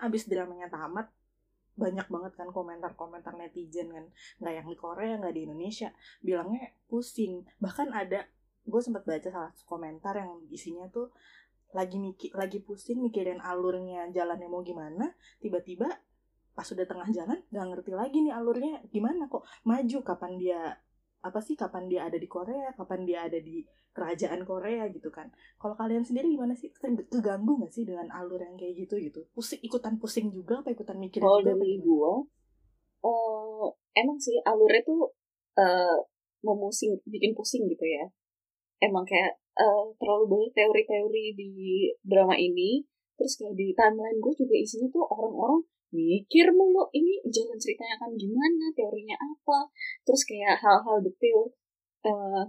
Abis 0.00 0.30
dramanya 0.30 0.70
tamat, 0.70 1.10
banyak 1.78 2.06
banget 2.10 2.32
kan 2.34 2.48
komentar-komentar 2.50 3.38
netizen 3.38 3.94
kan. 3.94 4.04
Nggak 4.42 4.54
yang 4.58 4.66
di 4.66 4.76
Korea, 4.76 5.14
nggak 5.22 5.34
di 5.34 5.42
Indonesia. 5.46 5.88
Bilangnya 6.18 6.74
pusing. 6.90 7.46
Bahkan 7.62 7.94
ada, 7.94 8.26
gue 8.66 8.80
sempat 8.82 9.06
baca 9.06 9.28
salah 9.30 9.50
satu 9.54 9.64
komentar 9.78 10.18
yang 10.18 10.42
isinya 10.50 10.90
tuh 10.90 11.14
lagi 11.70 12.00
mikir, 12.00 12.32
lagi 12.34 12.58
pusing 12.64 12.98
mikirin 12.98 13.38
alurnya 13.38 14.10
jalannya 14.10 14.48
mau 14.50 14.66
gimana. 14.66 15.14
Tiba-tiba 15.38 15.86
pas 16.58 16.66
udah 16.66 16.86
tengah 16.90 17.06
jalan, 17.14 17.38
nggak 17.54 17.66
ngerti 17.70 17.92
lagi 17.94 18.18
nih 18.26 18.34
alurnya 18.34 18.82
gimana 18.90 19.30
kok. 19.30 19.46
Maju 19.62 19.98
kapan 20.02 20.32
dia 20.34 20.60
apa 21.18 21.40
sih 21.42 21.58
kapan 21.58 21.90
dia 21.90 22.06
ada 22.06 22.14
di 22.14 22.28
Korea, 22.30 22.70
kapan 22.78 23.02
dia 23.02 23.26
ada 23.26 23.38
di 23.42 23.66
kerajaan 23.90 24.46
Korea 24.46 24.86
gitu 24.94 25.10
kan. 25.10 25.26
Kalau 25.58 25.74
kalian 25.74 26.06
sendiri 26.06 26.30
gimana 26.30 26.54
sih? 26.54 26.70
Ke- 26.70 27.08
Keganggu 27.10 27.58
gak 27.58 27.74
sih 27.74 27.82
dengan 27.82 28.06
alur 28.14 28.38
yang 28.38 28.54
kayak 28.54 28.86
gitu 28.86 28.94
gitu? 29.02 29.26
Pusing 29.34 29.58
ikutan 29.66 29.98
pusing 29.98 30.30
juga 30.30 30.62
apa 30.62 30.70
ikutan 30.70 30.96
mikir 31.02 31.18
Kalau 31.18 31.42
dari 31.42 31.82
gua, 31.82 32.22
eh 33.02 33.66
emang 33.98 34.18
sih 34.22 34.38
alurnya 34.46 34.82
tuh 34.86 35.10
eh 35.58 35.98
memusing, 36.46 36.94
bikin 37.02 37.34
pusing 37.34 37.66
gitu 37.66 37.82
ya. 37.82 38.06
Emang 38.78 39.02
kayak 39.02 39.42
eh, 39.58 39.84
terlalu 39.98 40.24
banyak 40.30 40.52
teori-teori 40.54 41.24
di 41.34 41.50
drama 42.06 42.38
ini. 42.38 42.86
Terus 43.18 43.34
kayak 43.34 43.58
di 43.58 43.74
timeline 43.74 44.22
gue 44.22 44.30
juga 44.38 44.54
isinya 44.54 44.86
tuh 44.94 45.02
orang-orang 45.02 45.58
mikir 45.94 46.52
mulu 46.52 46.88
ini 46.92 47.20
jalan 47.28 47.56
ceritanya 47.56 47.94
akan 48.02 48.12
gimana, 48.14 48.66
teorinya 48.76 49.16
apa. 49.16 49.68
Terus 50.04 50.22
kayak 50.28 50.60
hal-hal 50.60 51.00
detail 51.00 51.52
eh 52.06 52.44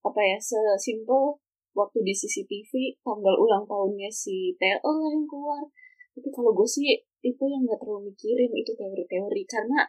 apa 0.00 0.20
ya 0.24 0.38
sesimpel 0.40 1.36
waktu 1.76 1.98
di 2.02 2.12
CCTV 2.16 2.98
tanggal 3.04 3.36
ulang 3.36 3.62
tahunnya 3.68 4.10
si 4.10 4.56
TL 4.58 4.80
lah 4.82 5.10
yang 5.12 5.26
keluar 5.28 5.62
tapi 6.16 6.28
kalau 6.34 6.50
gue 6.56 6.66
sih 6.66 6.98
tipe 7.22 7.44
yang 7.46 7.62
nggak 7.62 7.78
terlalu 7.78 8.10
mikirin 8.10 8.50
itu 8.50 8.72
teori-teori 8.74 9.42
karena 9.46 9.86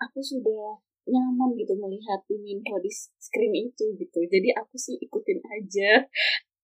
aku 0.00 0.22
sudah 0.22 0.78
nyaman 1.08 1.56
gitu 1.56 1.74
melihat 1.76 2.20
info 2.28 2.76
di 2.80 2.92
screen 2.92 3.52
itu 3.52 3.84
gitu 3.96 4.20
jadi 4.28 4.56
aku 4.56 4.76
sih 4.76 4.96
ikutin 5.00 5.40
aja 5.44 6.06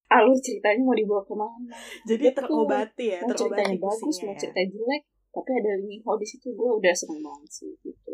alur 0.05 0.37
ceritanya 0.37 0.81
mau 0.85 0.93
dibawa 0.93 1.25
ke 1.25 1.33
mana 1.33 1.77
Jadi 2.05 2.29
Betul. 2.29 2.37
terobati 2.45 3.05
ya, 3.09 3.19
mau 3.25 3.33
ceritanya 3.33 3.73
terobati 3.73 3.81
bagus 3.81 4.01
pusingnya 4.05 4.25
mau 4.29 4.33
ya. 4.37 4.41
cerita 4.41 4.61
jelek 4.69 5.03
tapi 5.35 5.51
ada 5.59 5.71
link 5.83 5.99
info 5.99 6.15
di 6.15 6.27
situ 6.27 6.47
gue 6.55 6.69
udah 6.79 6.93
seneng 6.95 7.19
banget 7.19 7.51
sih 7.51 7.71
gitu 7.83 8.13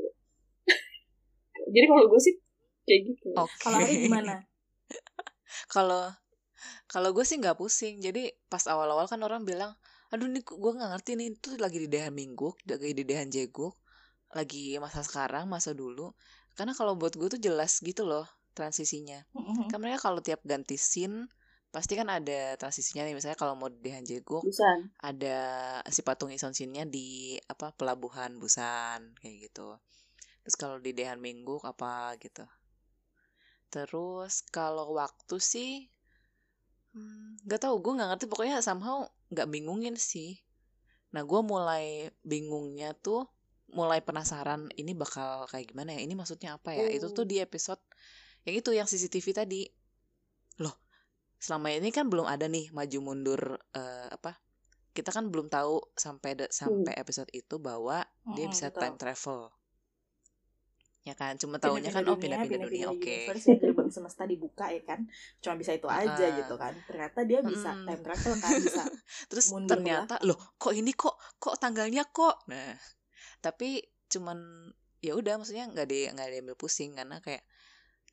jadi 1.78 1.86
kalau 1.86 2.10
gue 2.10 2.20
sih 2.20 2.34
kayak 2.86 3.02
gitu 3.14 3.30
Oke. 3.38 3.56
Kalau 3.62 3.78
Ari 3.80 3.96
gimana? 4.10 4.36
Kalau 5.74 6.10
kalau 6.86 7.10
gue 7.16 7.26
sih 7.26 7.40
nggak 7.40 7.58
pusing. 7.58 8.04
Jadi 8.04 8.30
pas 8.52 8.62
awal-awal 8.68 9.08
kan 9.08 9.24
orang 9.24 9.48
bilang, 9.48 9.74
aduh 10.14 10.28
nih 10.28 10.44
gue 10.44 10.72
nggak 10.78 10.92
ngerti 10.94 11.12
nih 11.18 11.28
itu 11.34 11.50
lagi 11.58 11.78
di 11.82 11.90
Dehan 11.90 12.14
Minggu, 12.14 12.54
lagi 12.68 12.94
di 12.94 13.04
Dehan 13.08 13.32
Jeguk, 13.32 13.80
lagi 14.36 14.78
masa 14.78 15.02
sekarang, 15.02 15.48
masa 15.48 15.72
dulu. 15.72 16.14
Karena 16.54 16.76
kalau 16.76 17.00
buat 17.00 17.16
gue 17.16 17.28
tuh 17.32 17.42
jelas 17.42 17.80
gitu 17.80 18.04
loh 18.04 18.28
transisinya. 18.52 19.24
Kan 19.72 19.80
mereka 19.80 20.12
kalau 20.12 20.20
tiap 20.20 20.44
ganti 20.44 20.76
scene 20.76 21.32
pasti 21.72 21.96
kan 21.96 22.12
ada 22.12 22.60
transisinya 22.60 23.08
nih 23.08 23.16
misalnya 23.16 23.40
kalau 23.40 23.56
mau 23.56 23.72
di 23.72 23.80
Dehan 23.80 24.04
Jeguk 24.04 24.44
Busan 24.44 24.92
ada 25.00 25.40
si 25.88 26.04
patung 26.04 26.28
Ison 26.28 26.52
Shin-nya 26.52 26.84
di 26.84 27.40
apa 27.48 27.72
pelabuhan 27.72 28.36
Busan 28.36 29.16
kayak 29.24 29.48
gitu. 29.48 29.80
Terus 30.44 30.56
kalau 30.60 30.78
di 30.84 30.92
Dehan 30.92 31.24
Minggu 31.24 31.64
apa 31.64 32.12
gitu. 32.20 32.44
Terus 33.72 34.44
kalau 34.52 35.00
waktu 35.00 35.36
sih 35.40 35.88
hmm, 36.92 37.48
nggak 37.48 37.64
tahu 37.64 37.80
gue 37.80 37.94
nggak 37.96 38.10
ngerti 38.16 38.26
pokoknya 38.28 38.60
somehow 38.60 39.08
nggak 39.32 39.48
bingungin 39.48 39.96
sih. 39.96 40.44
Nah 41.16 41.24
gue 41.24 41.40
mulai 41.40 42.12
bingungnya 42.20 42.92
tuh 43.00 43.32
mulai 43.72 44.04
penasaran 44.04 44.68
ini 44.76 44.92
bakal 44.92 45.48
kayak 45.48 45.72
gimana 45.72 45.96
ya 45.96 46.04
ini 46.04 46.12
maksudnya 46.20 46.60
apa 46.60 46.76
ya 46.76 46.92
itu 46.92 47.08
tuh 47.16 47.24
Hmm. 47.24 47.32
di 47.32 47.38
episode 47.40 47.80
yang 48.44 48.56
itu 48.60 48.70
yang 48.76 48.84
CCTV 48.84 49.28
tadi 49.32 49.62
loh 50.60 50.76
selama 51.42 51.68
ini 51.74 51.90
kan 51.90 52.06
belum 52.12 52.28
ada 52.30 52.46
nih 52.46 52.70
maju 52.72 52.98
mundur 53.02 53.42
eh, 53.74 54.08
apa 54.14 54.32
kita 54.94 55.10
kan 55.16 55.26
belum 55.32 55.48
tahu 55.48 55.76
sampai 55.96 56.32
de- 56.40 56.52
sampai 56.52 56.94
episode 57.00 57.32
itu 57.34 57.56
bahwa 57.58 57.98
dia 58.36 58.46
Mm-mm, 58.46 58.54
bisa 58.54 58.68
betul. 58.70 58.82
time 58.84 58.98
travel. 59.00 59.40
Ya 61.02 61.18
kan 61.18 61.34
cuma 61.42 61.58
tahunya 61.58 61.90
kan 61.90 62.06
Pindah-pindah 62.06 62.14
oh 62.14 62.46
pindah-pindah 62.46 62.68
dunia 62.70 62.88
oke. 62.94 63.16
universe 63.26 63.46
ya 63.50 63.56
gerbang 63.58 63.90
semesta 63.90 64.24
dibuka 64.30 64.70
ya 64.70 64.82
kan? 64.86 65.00
Cuma 65.42 65.58
bisa 65.58 65.72
itu 65.74 65.90
aja 65.90 66.14
Ah. 66.14 66.38
gitu 66.38 66.54
kan. 66.62 66.74
Ternyata 66.86 67.20
dia 67.26 67.40
bisa 67.42 67.70
time 67.74 68.02
travel 68.06 68.34
kan 68.38 68.52
bisa 68.62 68.84
terus 69.34 69.46
mundur 69.50 69.82
ternyata 69.82 70.16
loh 70.22 70.38
kok 70.62 70.74
ini 70.78 70.94
kok 70.94 71.18
kok 71.42 71.58
tanggalnya 71.58 72.06
kok? 72.06 72.46
Nah 72.54 72.78
tapi 73.42 73.82
cuman 74.14 74.38
ya 75.02 75.18
udah 75.18 75.42
maksudnya 75.42 75.66
nggak 75.74 75.88
di 75.90 76.06
nggak 76.06 76.30
diambil 76.30 76.54
pusing 76.54 76.94
karena 76.94 77.18
kayak 77.18 77.42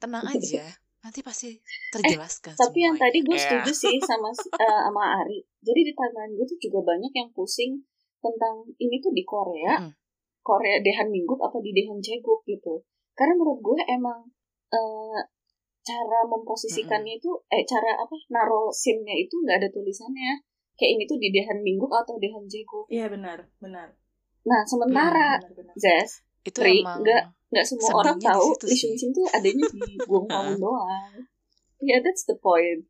tenang 0.01 0.25
aja 0.25 0.65
nanti 1.09 1.21
pasti 1.21 1.57
terjelaskan 1.89 2.53
Eh, 2.53 2.61
Tapi 2.61 2.79
yang 2.79 2.93
semuanya. 2.93 3.09
tadi 3.09 3.19
gue 3.25 3.33
Ya. 3.33 3.43
setuju 3.43 3.73
sih 3.73 3.97
sama 4.09 4.29
eh, 4.29 4.81
sama 4.85 5.03
Ari. 5.19 5.41
Jadi 5.59 5.81
di 5.83 5.93
timeline 5.93 6.33
gue 6.33 6.45
tuh 6.45 6.59
juga 6.61 6.81
banyak 6.87 7.09
yang 7.11 7.29
pusing 7.33 7.81
tentang 8.19 8.55
ini 8.77 9.01
tuh 9.01 9.11
di 9.11 9.25
Korea, 9.25 9.81
Mm. 9.81 9.93
Korea 10.41 10.77
Dehan 10.79 11.09
Minggu 11.09 11.33
apa 11.39 11.57
di 11.59 11.73
Dehan 11.73 11.97
Jeguk 11.99 12.45
gitu. 12.45 12.85
Karena 13.13 13.33
menurut 13.35 13.59
gue 13.59 13.81
emang 13.89 14.21
eh, 14.69 15.21
cara 15.81 16.21
memposisikannya 16.23 17.17
itu 17.17 17.33
eh 17.49 17.65
cara 17.65 17.97
apa 17.97 18.13
naro 18.29 18.69
scene-nya 18.69 19.17
itu 19.17 19.41
nggak 19.41 19.57
ada 19.59 19.69
tulisannya. 19.71 20.45
Kayak 20.75 20.91
ini 20.95 21.05
tuh 21.05 21.17
di 21.17 21.29
Dehan 21.29 21.59
Minggu 21.59 21.89
atau 21.89 22.15
Dehan 22.17 22.45
Jeguk. 22.45 22.85
iya 22.89 23.09
benar 23.09 23.49
benar 23.59 23.97
Nah 24.45 24.61
sementara 24.63 25.41
benar 25.41 25.53
benar 25.57 25.75
Zes 25.75 26.23
itu 26.49 26.57
Tri, 26.57 26.81
emang 26.81 27.01
nggak- 27.01 27.27
nggak 27.49 27.65
semua 27.65 27.91
orang 27.97 28.19
tahu 28.19 28.47
Lee 28.61 28.73
sih. 28.73 28.93
Seung 28.93 29.13
tuh 29.13 29.25
adanya 29.29 29.67
di 29.69 29.81
Guang 30.09 30.27
Hong 30.27 30.57
doang. 30.57 31.13
Yeah, 31.79 32.01
that's 32.01 32.25
the 32.25 32.37
point. 32.37 32.85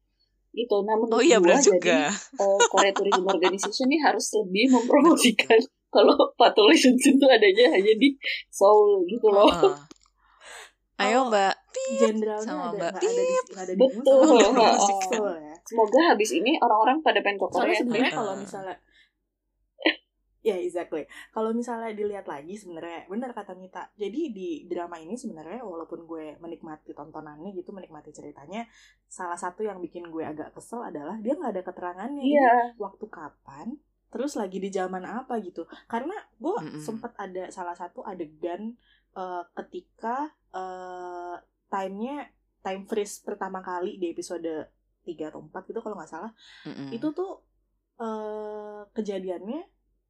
Gitu. 0.51 0.75
Nah, 0.81 0.97
menurut 0.97 1.13
oh 1.13 1.23
iya 1.23 1.37
gua 1.37 1.45
benar 1.45 1.61
jadi 1.61 1.71
juga 1.71 1.99
eh, 2.11 2.61
Korea 2.67 2.91
Tourism 2.91 3.25
Organization 3.35 3.87
ini 3.87 3.99
harus 4.01 4.27
lebih 4.33 4.65
mempromosikan 4.73 5.61
kalau 5.95 6.17
Lee 6.67 6.75
Seung 6.75 6.97
Shin 6.97 7.15
tuh 7.17 7.29
adanya 7.29 7.71
hanya 7.71 7.95
di 7.95 8.17
Seoul 8.49 9.05
gitu 9.07 9.29
loh. 9.29 9.47
Heeh. 9.47 9.77
ayo 10.99 11.23
Kalau 11.23 11.31
mbak 11.31 11.55
jenderalnya 11.95 12.43
Sama 12.43 12.65
ada 12.69 12.75
Mbak 12.75 12.93
ada 12.93 13.11
di 13.15 13.27
ada 13.55 13.73
di 13.73 13.79
Betul. 13.79 14.19
Heeh. 14.35 14.75
Seoul 15.07 15.31
ya 15.39 15.55
Semoga 15.63 16.01
habis 16.09 16.31
ini 16.33 16.53
orang-orang 16.59 16.99
pada 16.99 17.21
pengen 17.21 17.37
ke 17.37 17.47
soalnya 17.47 17.55
Korea. 17.69 17.79
sebenarnya 17.79 18.03
Heeh. 18.09 18.19
kalau 18.19 18.35
misalnya 18.35 18.75
ya 20.49 20.57
exactly 20.59 21.05
kalau 21.31 21.53
misalnya 21.53 21.93
dilihat 21.93 22.25
lagi 22.25 22.57
sebenarnya 22.57 23.05
benar 23.07 23.31
kata 23.31 23.53
Mita 23.55 23.93
jadi 23.95 24.33
di 24.33 24.65
drama 24.65 24.97
ini 24.97 25.15
sebenarnya 25.15 25.61
walaupun 25.61 26.03
gue 26.03 26.37
menikmati 26.39 26.91
tontonannya 26.93 27.53
gitu 27.53 27.71
menikmati 27.71 28.11
ceritanya 28.11 28.65
salah 29.05 29.37
satu 29.37 29.61
yang 29.61 29.79
bikin 29.79 30.09
gue 30.09 30.25
agak 30.25 30.53
kesel 30.53 30.81
adalah 30.81 31.17
dia 31.19 31.37
nggak 31.37 31.53
ada 31.53 31.63
keterangannya 31.63 32.23
Ini 32.23 32.33
Iya. 32.35 32.55
waktu 32.77 33.05
kapan 33.07 33.77
terus 34.09 34.33
lagi 34.35 34.57
di 34.57 34.69
zaman 34.69 35.05
apa 35.05 35.37
gitu 35.39 35.69
karena 35.85 36.17
gue 36.37 36.57
Mm-mm. 36.57 36.81
sempet 36.81 37.13
ada 37.15 37.53
salah 37.53 37.77
satu 37.77 38.01
adegan 38.03 38.73
eh, 39.13 39.45
ketika 39.55 40.33
eh, 40.51 41.37
time-nya 41.69 42.33
time 42.59 42.85
freeze 42.85 43.21
pertama 43.21 43.61
kali 43.61 44.01
di 44.01 44.11
episode 44.11 44.49
3 45.05 45.29
atau 45.29 45.41
4 45.41 45.53
gitu 45.69 45.81
kalau 45.81 45.97
nggak 45.97 46.09
salah 46.09 46.33
Mm-mm. 46.65 46.89
itu 46.91 47.13
tuh 47.13 47.45
eh 47.99 48.83
kejadiannya 48.95 49.61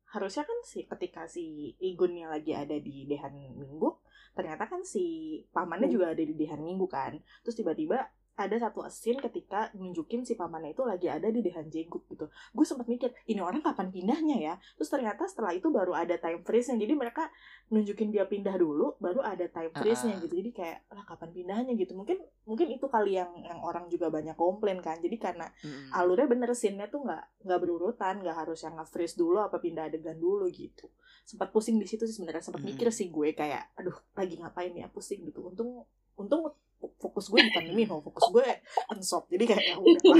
harusnya 0.09 0.45
kan 0.49 0.59
si 0.65 0.89
ketika 0.89 1.29
si 1.29 1.77
Igunnya 1.81 2.33
lagi 2.33 2.57
ada 2.57 2.77
di 2.81 3.05
Dehan 3.05 3.37
Minggu 3.37 3.93
ternyata 4.33 4.65
kan 4.71 4.81
si 4.87 5.39
pamannya 5.53 5.89
Hmm. 5.89 5.97
juga 5.99 6.07
ada 6.15 6.23
di 6.25 6.35
Dehan 6.37 6.63
Minggu 6.65 6.87
kan 6.89 7.19
terus 7.45 7.57
tiba-tiba 7.59 8.09
ada 8.39 8.55
satu 8.55 8.87
scene 8.87 9.19
ketika 9.19 9.75
nunjukin 9.75 10.23
si 10.23 10.33
pamannya 10.33 10.71
itu 10.71 10.87
lagi 10.87 11.11
ada 11.11 11.27
di 11.27 11.43
Dehan 11.43 11.67
Jengkuk 11.67 12.07
gitu. 12.07 12.31
Gue 12.55 12.63
sempat 12.63 12.87
mikir 12.87 13.11
ini 13.27 13.43
orang 13.43 13.59
kapan 13.59 13.91
pindahnya 13.91 14.39
ya? 14.39 14.55
Terus 14.79 14.87
ternyata 14.87 15.27
setelah 15.27 15.51
itu 15.51 15.67
baru 15.69 15.91
ada 15.91 16.15
time 16.15 16.47
freeze-nya. 16.47 16.79
Jadi 16.79 16.95
mereka 16.95 17.27
nunjukin 17.69 18.09
dia 18.09 18.25
pindah 18.25 18.55
dulu 18.55 18.95
baru 18.97 19.21
ada 19.21 19.43
time 19.45 19.75
freeze-nya 19.75 20.15
Ah. 20.15 20.23
gitu. 20.23 20.35
Jadi 20.39 20.51
kayak 20.55 20.79
lah 20.89 21.03
kapan 21.05 21.31
pindahnya? 21.35 21.75
gitu. 21.75 21.93
Mungkin 21.93 22.19
mungkin 22.47 22.71
itu 22.71 22.87
kali 22.87 23.19
yang 23.19 23.35
yang 23.43 23.59
orang 23.59 23.91
juga 23.91 24.07
banyak 24.07 24.39
komplain 24.39 24.79
kan. 24.79 25.03
Jadi 25.03 25.19
karena 25.19 25.51
Mm-mm. 25.59 25.91
alurnya 25.91 26.31
bener 26.31 26.55
scene-nya 26.55 26.87
tuh 26.87 27.03
nggak 27.03 27.43
nggak 27.43 27.59
berurutan 27.59 28.23
nggak 28.23 28.37
harus 28.39 28.63
yang 28.63 28.79
nge-freeze 28.79 29.19
dulu 29.19 29.43
apa 29.43 29.59
pindah 29.59 29.91
adegan 29.91 30.15
dulu 30.15 30.47
gitu. 30.47 30.87
Sempat 31.27 31.51
pusing 31.51 31.77
di 31.77 31.85
situ 31.85 32.07
sih 32.07 32.15
sebenarnya. 32.15 32.41
Sempat 32.41 32.63
Hmm. 32.63 32.71
mikir 32.71 32.89
sih 32.89 33.11
gue 33.11 33.35
kayak 33.35 33.75
aduh 33.75 33.99
lagi 34.15 34.39
ngapain 34.39 34.71
ya? 34.73 34.87
Pusing 34.87 35.27
gitu. 35.27 35.43
Untung 35.43 35.83
untung 36.15 36.55
fokus 36.79 37.27
gue 37.29 37.39
bukan 37.51 37.65
Minho 37.75 37.99
fokus 38.03 38.27
gue 38.31 38.47
unsop 38.95 39.27
jadi 39.31 39.45
kayak 39.51 39.65
ya 39.65 39.75
udah 39.79 40.01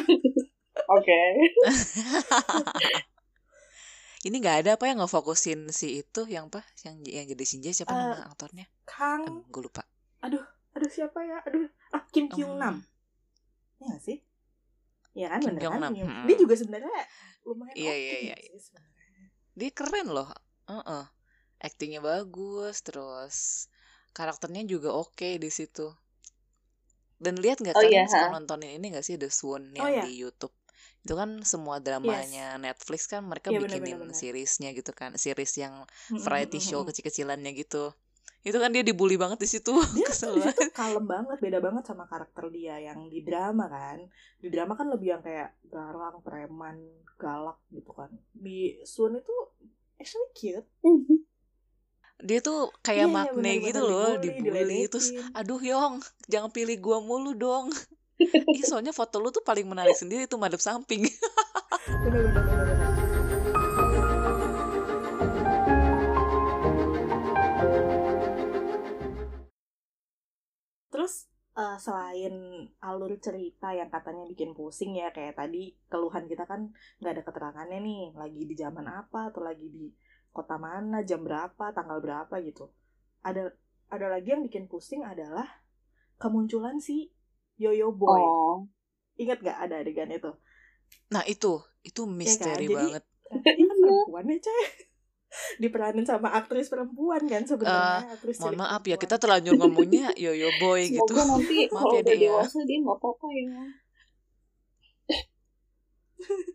Oke. 0.95 1.21
Ini 4.27 4.35
nggak 4.43 4.57
ada 4.67 4.71
apa 4.79 4.85
yang 4.91 4.99
ngefokusin 5.03 5.71
si 5.71 6.03
itu 6.03 6.27
yang 6.27 6.51
apa? 6.51 6.63
Yang 6.87 6.97
yang 7.07 7.25
jadi 7.35 7.45
Shinja 7.47 7.71
siapa 7.75 7.95
Eh, 7.95 7.99
nama 7.99 8.27
aktornya? 8.31 8.67
Kang 8.87 9.47
gue 9.47 9.63
lupa. 9.63 9.83
aduh 10.19 10.43
siapa 10.91 11.19
ya 11.27 11.43
aduh 11.43 11.67
ah 11.91 12.03
Kim 12.15 12.31
Kyung. 12.31 12.63
Nam 12.63 12.79
ya 13.83 13.91
nggak 13.91 14.03
sih 14.03 14.19
ya 15.15 15.27
kan 15.31 15.43
Kim 15.43 15.51
bener 15.55 15.61
Kyung 15.63 15.75
kan 15.75 15.83
Nam, 15.83 15.93
Kim- 15.95 16.07
hmm. 16.07 16.27
dia 16.31 16.37
juga 16.39 16.55
sebenarnya 16.55 17.03
lumayan 17.43 17.75
Iya, 17.75 17.91
oke 17.91 17.99
iya, 17.99 18.19
iya, 18.23 18.35
sih 18.55 18.63
sebenarnya. 18.71 19.27
Dia 19.59 19.71
keren 19.75 20.09
loh. 20.15 20.29
Heeh. 20.71 21.05
Aktingnya 21.59 21.99
bagus, 21.99 22.87
terus 22.87 23.67
karakternya 24.15 24.63
juga 24.71 24.95
oke 24.95 25.43
di 25.43 25.51
situ. 25.51 25.91
Dan 27.19 27.35
lihat 27.43 27.59
nggak 27.63 27.79
Oh, 27.79 27.83
kalian 27.83 28.07
iya, 28.07 28.07
suka 28.11 28.27
nontonin 28.35 28.71
ini 28.79 28.87
nggak 28.95 29.07
sih 29.07 29.17
The 29.19 29.29
Swoon 29.31 29.75
Oh, 29.79 29.87
yang 29.87 29.91
iya. 29.91 30.05
di 30.07 30.13
YouTube? 30.23 30.55
Itu 31.05 31.15
kan 31.19 31.43
semua 31.43 31.77
dramanya 31.83 32.59
Netflix 32.59 33.07
kan 33.11 33.23
mereka 33.27 33.51
Iya, 33.51 33.59
bener, 33.65 33.79
bikinin 33.79 33.99
bener, 33.99 33.99
bener. 34.03 34.17
seriesnya 34.19 34.71
gitu 34.79 34.91
kan, 34.95 35.11
series 35.19 35.53
yang 35.59 35.75
variety 36.27 36.59
show 36.63 36.81
kecil-kecilannya 36.87 37.51
gitu. 37.59 37.91
Itu 38.47 38.59
kan 38.63 38.71
dia 38.75 38.83
dibully 38.87 39.17
banget 39.19 39.39
di 39.43 39.49
situ. 39.51 39.75
dia 39.97 40.07
Kesel 40.07 40.35
di 40.39 40.43
situ 40.47 40.63
kalem 40.79 41.05
banget 41.09 41.39
beda 41.45 41.59
banget 41.65 41.85
sama 41.91 42.05
karakter 42.07 42.45
dia 42.55 42.77
yang 42.79 43.09
di 43.13 43.21
drama 43.25 43.67
kan 43.67 43.99
di 44.43 44.49
drama 44.53 44.73
kan 44.79 44.87
lebih 44.93 45.09
yang 45.17 45.23
kayak 45.25 45.49
garang 45.67 46.17
preman 46.23 46.77
galak 47.19 47.59
gitu 47.75 47.91
kan 47.99 48.11
di 48.37 48.79
Sun 48.87 49.19
itu 49.19 49.35
actually 49.99 50.31
cute 50.39 50.69
Dia 52.19 52.43
tuh 52.43 52.75
kayak 52.83 53.07
Iya, 53.07 53.11
iya, 53.11 53.15
Magne 53.15 53.35
bener-bener 53.39 53.67
gitu 53.71 53.81
loh, 53.87 54.11
dibully, 54.19 54.43
dibully 54.43 54.81
terus 54.91 55.09
aduh 55.39 55.61
Yong, 55.63 55.95
jangan 56.27 56.51
pilih 56.51 56.77
gua 56.83 56.99
mulu 56.99 57.31
dong. 57.39 57.71
Ih, 58.59 58.63
soalnya 58.67 58.91
foto 58.91 59.23
lu 59.23 59.31
tuh 59.31 59.47
paling 59.47 59.67
menarik 59.71 59.95
sendiri 59.95 60.27
tuh 60.27 60.39
madep 60.43 60.59
samping. 60.59 61.07
bener 61.89 62.27
bener 62.35 62.45
bener 62.45 62.67
bener 62.69 63.09
terus 70.93 71.31
eh, 71.57 71.79
selain 71.79 72.35
alur 72.89 73.13
cerita 73.23 73.69
yang 73.73 73.89
katanya 73.95 74.25
bikin 74.33 74.51
pusing 74.59 74.93
ya 75.01 75.09
kayak 75.17 75.39
tadi 75.41 75.73
keluhan 75.93 76.25
kita 76.27 76.45
kan 76.51 76.61
nggak 77.01 77.13
ada 77.15 77.23
keterangannya 77.25 77.79
nih 77.87 78.03
lagi 78.21 78.43
di 78.51 78.55
zaman 78.59 78.87
apa 79.01 79.31
atau 79.31 79.41
lagi 79.49 79.67
di 79.71 79.87
kota 80.31 80.57
mana 80.57 81.03
jam 81.03 81.21
berapa 81.21 81.71
tanggal 81.71 81.99
berapa 81.99 82.35
gitu 82.41 82.71
ada 83.21 83.51
ada 83.89 84.07
lagi 84.09 84.31
yang 84.31 84.43
bikin 84.43 84.67
pusing 84.67 85.01
adalah 85.01 85.47
kemunculan 86.17 86.79
si 86.79 87.11
Yoyo 87.57 87.91
Boy 87.91 88.19
Oh. 88.19 88.69
ingat 89.15 89.41
gak 89.41 89.59
ada 89.61 89.81
adegan 89.81 90.09
itu 90.09 90.31
Nah, 91.09 91.21
itu 91.23 91.53
itu 91.83 92.03
misteri 92.05 92.65
Jadi- 92.65 92.73
banget. 92.73 93.03
Ternyata 93.29 93.51
dia 93.51 93.67
kan 93.67 93.77
perempuan 93.79 94.25
ya 94.25 94.39
coy 94.41 94.65
diperanin 95.59 96.01
sama 96.03 96.29
aktris 96.33 96.67
perempuan 96.67 97.21
kan 97.23 97.45
sebenarnya 97.45 98.09
aktris 98.11 98.37
Eh, 98.37 98.41
Mohon 98.41 98.57
maaf 98.59 98.81
ya, 98.81 98.97
perempuan. 98.97 99.03
kita 99.05 99.17
terlanjur 99.19 99.55
ngomongnya 99.59 100.07
Yoyo 100.17 100.49
Boy 100.57 100.89
gitu. 100.89 101.13
Semoga 101.13 101.25
nanti 101.31 101.57
Maaf 101.67 101.77
kalau 101.79 101.93
ya, 101.93 102.01
udah 102.01 102.05
Dek, 102.07 102.17
ya. 102.17 102.25
dewasa 102.27 102.59
dia 102.65 102.79
nggak 102.79 102.99
apa-apa 102.99 103.27
ya. 103.29 103.53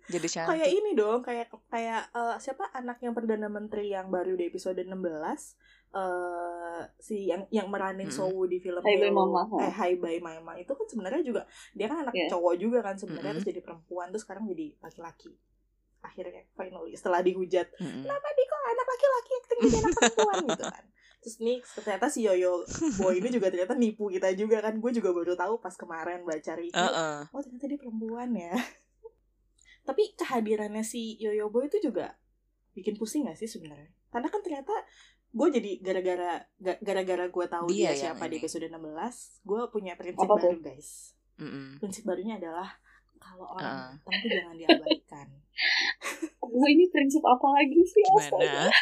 Jadi 0.06 0.28
kayak 0.34 0.48
cantik. 0.50 0.72
ini 0.74 0.92
dong 0.94 1.20
kayak 1.20 1.48
kayak 1.68 2.10
eh, 2.10 2.36
siapa 2.38 2.68
anak 2.72 3.00
yang 3.00 3.12
perdana 3.12 3.48
menteri 3.48 3.90
yang 3.90 4.08
baru 4.08 4.34
di 4.34 4.46
episode 4.46 4.78
16 4.78 4.92
eh 5.94 6.82
si 6.98 7.28
yang 7.28 7.46
yang 7.50 7.70
meranin 7.70 8.06
Mm-mm. 8.06 8.18
Sowu 8.18 8.44
di 8.44 8.58
film 8.58 8.82
Hai 8.82 8.98
Bye 8.98 9.10
Mama. 9.10 9.46
eh 9.58 9.70
Hai 9.70 9.94
Bye 9.96 10.18
Mama 10.20 10.58
itu 10.58 10.70
kan 10.70 10.84
sebenarnya 10.84 11.22
juga 11.22 11.42
dia 11.72 11.86
kan 11.86 12.02
anak 12.02 12.14
Iya. 12.14 12.28
cowok 12.28 12.54
juga 12.58 12.80
kan 12.82 12.96
sebenarnya 12.96 13.30
Mm-mm. 13.30 13.40
terus 13.40 13.52
jadi 13.52 13.62
perempuan 13.62 14.10
terus 14.10 14.24
sekarang 14.24 14.44
jadi 14.46 14.74
laki-laki 14.80 15.38
akhirnya 16.02 16.44
finally 16.52 16.94
setelah 16.94 17.22
dihujat 17.22 17.70
Mm-mm. 17.76 18.02
kenapa 18.02 18.28
nih 18.28 18.46
kok 18.46 18.62
anak 18.66 18.88
laki-laki 18.88 19.32
acting 19.36 19.60
jadi 19.62 19.78
anak 19.78 19.94
perempuan 19.94 20.36
gitu 20.50 20.64
kan 20.68 20.86
terus 21.22 21.36
nih 21.40 21.58
ternyata 21.64 22.06
si 22.10 22.20
Yoyo 22.22 22.54
Boy 22.98 23.14
ini 23.16 23.30
juga 23.30 23.48
ternyata 23.48 23.72
nipu 23.74 24.10
kita 24.10 24.28
juga 24.34 24.60
kan 24.60 24.76
gue 24.76 24.92
juga 24.92 25.10
baru 25.10 25.34
tahu 25.34 25.56
pas 25.58 25.72
kemarin 25.74 26.20
baca 26.22 26.52
review 26.54 26.74
Heeh. 26.76 27.18
oh 27.30 27.40
ternyata 27.40 27.66
dia 27.66 27.78
perempuan 27.78 28.34
ya 28.34 28.52
tapi 29.84 30.14
kehadirannya 30.14 30.82
si 30.82 31.16
Yoyo 31.18 31.48
Boy 31.48 31.68
itu 31.68 31.80
juga 31.82 32.16
bikin 32.72 32.96
pusing 32.96 33.24
gak 33.24 33.36
sih 33.36 33.46
sebenarnya 33.46 33.92
karena 34.08 34.28
kan 34.28 34.40
ternyata 34.40 34.74
gue 35.30 35.48
jadi 35.52 35.72
gara-gara 35.80 36.32
ga- 36.56 36.80
gara-gara 36.80 37.26
gue 37.26 37.46
tahu 37.48 37.66
dia, 37.68 37.90
Dia 37.90 38.10
siapa 38.10 38.26
di 38.26 38.38
episode 38.38 38.66
16 38.66 38.80
gue 39.42 39.62
punya 39.68 39.94
prinsip 39.94 40.24
Apa 40.24 40.38
baru 40.38 40.58
guys 40.60 41.18
Mm-mm. 41.36 41.78
prinsip 41.78 42.04
barunya 42.04 42.38
adalah 42.38 42.70
kalau 43.16 43.48
orang 43.50 43.98
datang 43.98 44.14
tuh 44.16 44.30
jangan 44.30 44.56
diabaikan 44.56 45.28
Aduh, 46.44 46.68
ini 46.68 46.86
prinsip 46.88 47.24
apa 47.24 47.48
lagi 47.52 47.82
sih? 47.82 48.04
Gimana? 48.04 48.70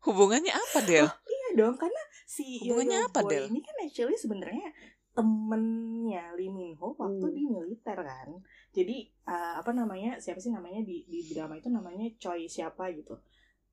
Hubungannya 0.00 0.48
apa, 0.50 0.78
Del? 0.80 1.04
iya 1.04 1.48
dong 1.54 1.76
karena 1.76 2.00
si 2.24 2.62
Hubungannya 2.62 2.98
Yoyo 2.98 3.08
apa, 3.08 3.20
Boy 3.20 3.30
Del? 3.30 3.44
ini 3.50 3.60
kan 3.60 3.76
actually 3.78 4.16
sebenarnya 4.16 4.68
temennya 5.12 6.32
Lee 6.32 6.48
Min 6.48 6.78
Ho 6.78 6.94
waktu 6.94 7.18
Hmm. 7.20 7.34
di 7.34 7.42
militer 7.44 7.98
kan 7.98 8.28
jadi 8.78 8.96
uh, 9.24 9.54
apa 9.58 9.70
namanya 9.72 10.16
siapa 10.16 10.38
sih 10.38 10.48
namanya 10.48 10.80
di 10.80 11.02
di 11.04 11.26
drama 11.28 11.54
itu 11.54 11.66
namanya 11.68 12.06
Choi 12.16 12.46
siapa 12.46 12.88
gitu 12.90 13.18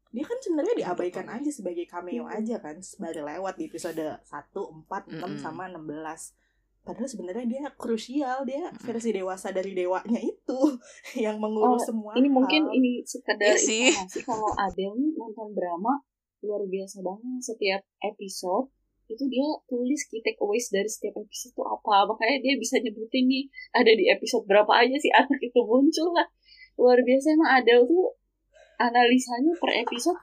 dia 0.09 0.23
kan 0.23 0.37
sebenarnya 0.37 0.75
diabaikan 0.77 1.27
aja 1.29 1.49
sebagai 1.49 1.85
cameo 1.85 2.23
Hmm. 2.23 2.35
aja 2.35 2.55
kan 2.57 2.79
sebagai 2.81 3.21
lewat 3.21 3.53
di 3.53 3.67
episode 3.67 3.99
1, 3.99 4.23
4, 4.23 4.87
6 5.11 5.13
Mm-mm. 5.13 5.37
sama 5.37 5.67
16 5.67 5.83
padahal 6.81 7.09
sebenarnya 7.09 7.45
dia 7.45 7.63
krusial 7.73 8.37
dia 8.43 8.69
versi 8.79 9.09
dewasa 9.09 9.49
dari 9.49 9.73
dewanya 9.73 10.17
itu 10.17 10.59
yang 11.19 11.35
mengurus 11.35 11.81
Oh, 11.81 11.87
semua 11.89 12.11
Ini 12.13 12.29
mungkin 12.29 12.61
hal. 12.63 12.73
ini 12.73 13.01
sekadar 13.03 13.51
Iya 13.51 13.57
sih. 13.57 13.89
informasi 13.89 14.19
kalau 14.21 14.49
Adele 14.55 14.95
nih 14.95 15.11
nonton 15.13 15.49
drama 15.51 15.93
luar 16.39 16.61
biasa 16.63 17.01
banget 17.01 17.41
setiap 17.41 17.81
episode 17.99 18.69
itu 19.05 19.23
dia 19.29 19.45
tulis 19.69 20.01
key 20.09 20.21
takeaways 20.25 20.73
dari 20.73 20.89
setiap 20.89 21.21
episode 21.21 21.53
itu 21.53 21.61
apa 21.61 22.09
makanya 22.09 22.37
dia 22.41 22.53
bisa 22.57 22.81
nyebutin 22.81 23.29
nih 23.29 23.45
ada 23.77 23.91
di 23.93 24.09
episode 24.09 24.49
berapa 24.49 24.71
aja 24.73 24.97
sih 24.97 25.13
anak 25.13 25.37
itu 25.37 25.59
muncul 25.61 26.09
lah 26.13 26.25
luar 26.75 26.99
biasa 27.05 27.37
emang 27.37 27.49
Adele 27.61 27.85
tuh 27.85 28.17
analisanya 28.81 29.53
per 29.61 29.71
episode 29.77 30.19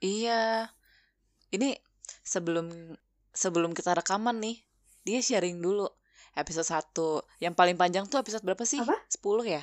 Iya. 0.00 0.72
Ini 1.52 1.76
sebelum 2.24 2.96
sebelum 3.36 3.76
kita 3.76 3.92
rekaman 3.92 4.40
nih, 4.40 4.56
dia 5.04 5.20
sharing 5.20 5.60
dulu 5.60 5.84
episode 6.32 6.64
1. 6.66 7.44
Yang 7.44 7.54
paling 7.54 7.76
panjang 7.76 8.08
tuh 8.08 8.16
episode 8.24 8.40
berapa 8.40 8.64
sih? 8.64 8.80
Apa? 8.80 8.96
10 9.12 9.44
ya? 9.44 9.62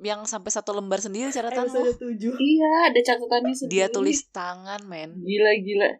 Yang 0.00 0.32
sampai 0.32 0.50
satu 0.50 0.72
lembar 0.72 0.98
sendiri 0.98 1.28
catatan 1.36 1.68
lu. 1.68 1.84
episode 1.84 2.16
7 2.16 2.32
iya 2.40 2.72
ada 2.88 3.00
catatannya 3.00 3.54
sendiri. 3.54 3.72
Dia 3.76 3.86
tulis 3.88 4.20
tangan, 4.28 4.80
men. 4.84 5.20
gila 5.20 5.52
gila. 5.60 5.90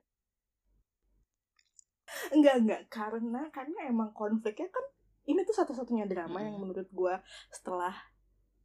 Enggak 2.32 2.54
enggak. 2.58 2.82
Karena 2.88 3.46
karena 3.48 3.78
emang 3.86 4.10
konfliknya 4.10 4.66
kan 4.66 4.84
ini 5.24 5.44
tuh 5.44 5.54
satu-satunya 5.54 6.08
drama 6.08 6.40
yang 6.40 6.56
Hmm. 6.56 6.66
menurut 6.66 6.88
gua 6.90 7.20
setelah 7.48 7.92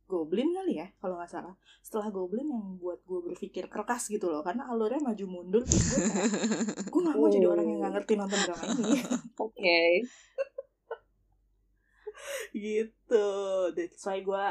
Goblin 0.06 0.54
kali 0.54 0.78
ya 0.78 0.88
kalau 0.98 1.18
nggak 1.18 1.30
salah. 1.30 1.58
Setelah 1.82 2.14
Goblin 2.14 2.46
yang 2.46 2.78
buat 2.78 3.02
gue 3.02 3.26
berpikir 3.26 3.66
keras 3.66 4.06
gitu 4.06 4.30
loh 4.30 4.46
karena 4.46 4.70
alurnya 4.70 5.02
maju 5.02 5.26
mundur. 5.26 5.66
Terus 5.66 5.82
gue 5.90 6.06
kayak 6.06 6.30
gue 6.94 7.02
nggak 7.02 7.18
mau 7.18 7.26
jadi 7.28 7.48
orang 7.50 7.66
yang 7.66 7.80
nggak 7.82 7.94
ngerti 7.98 8.14
nonton 8.14 8.40
drama 8.40 8.64
ini. 8.72 9.02
Oke. 9.46 9.82
Gitu. 12.54 13.28
That's 13.74 14.04
why 14.06 14.22
gue 14.22 14.46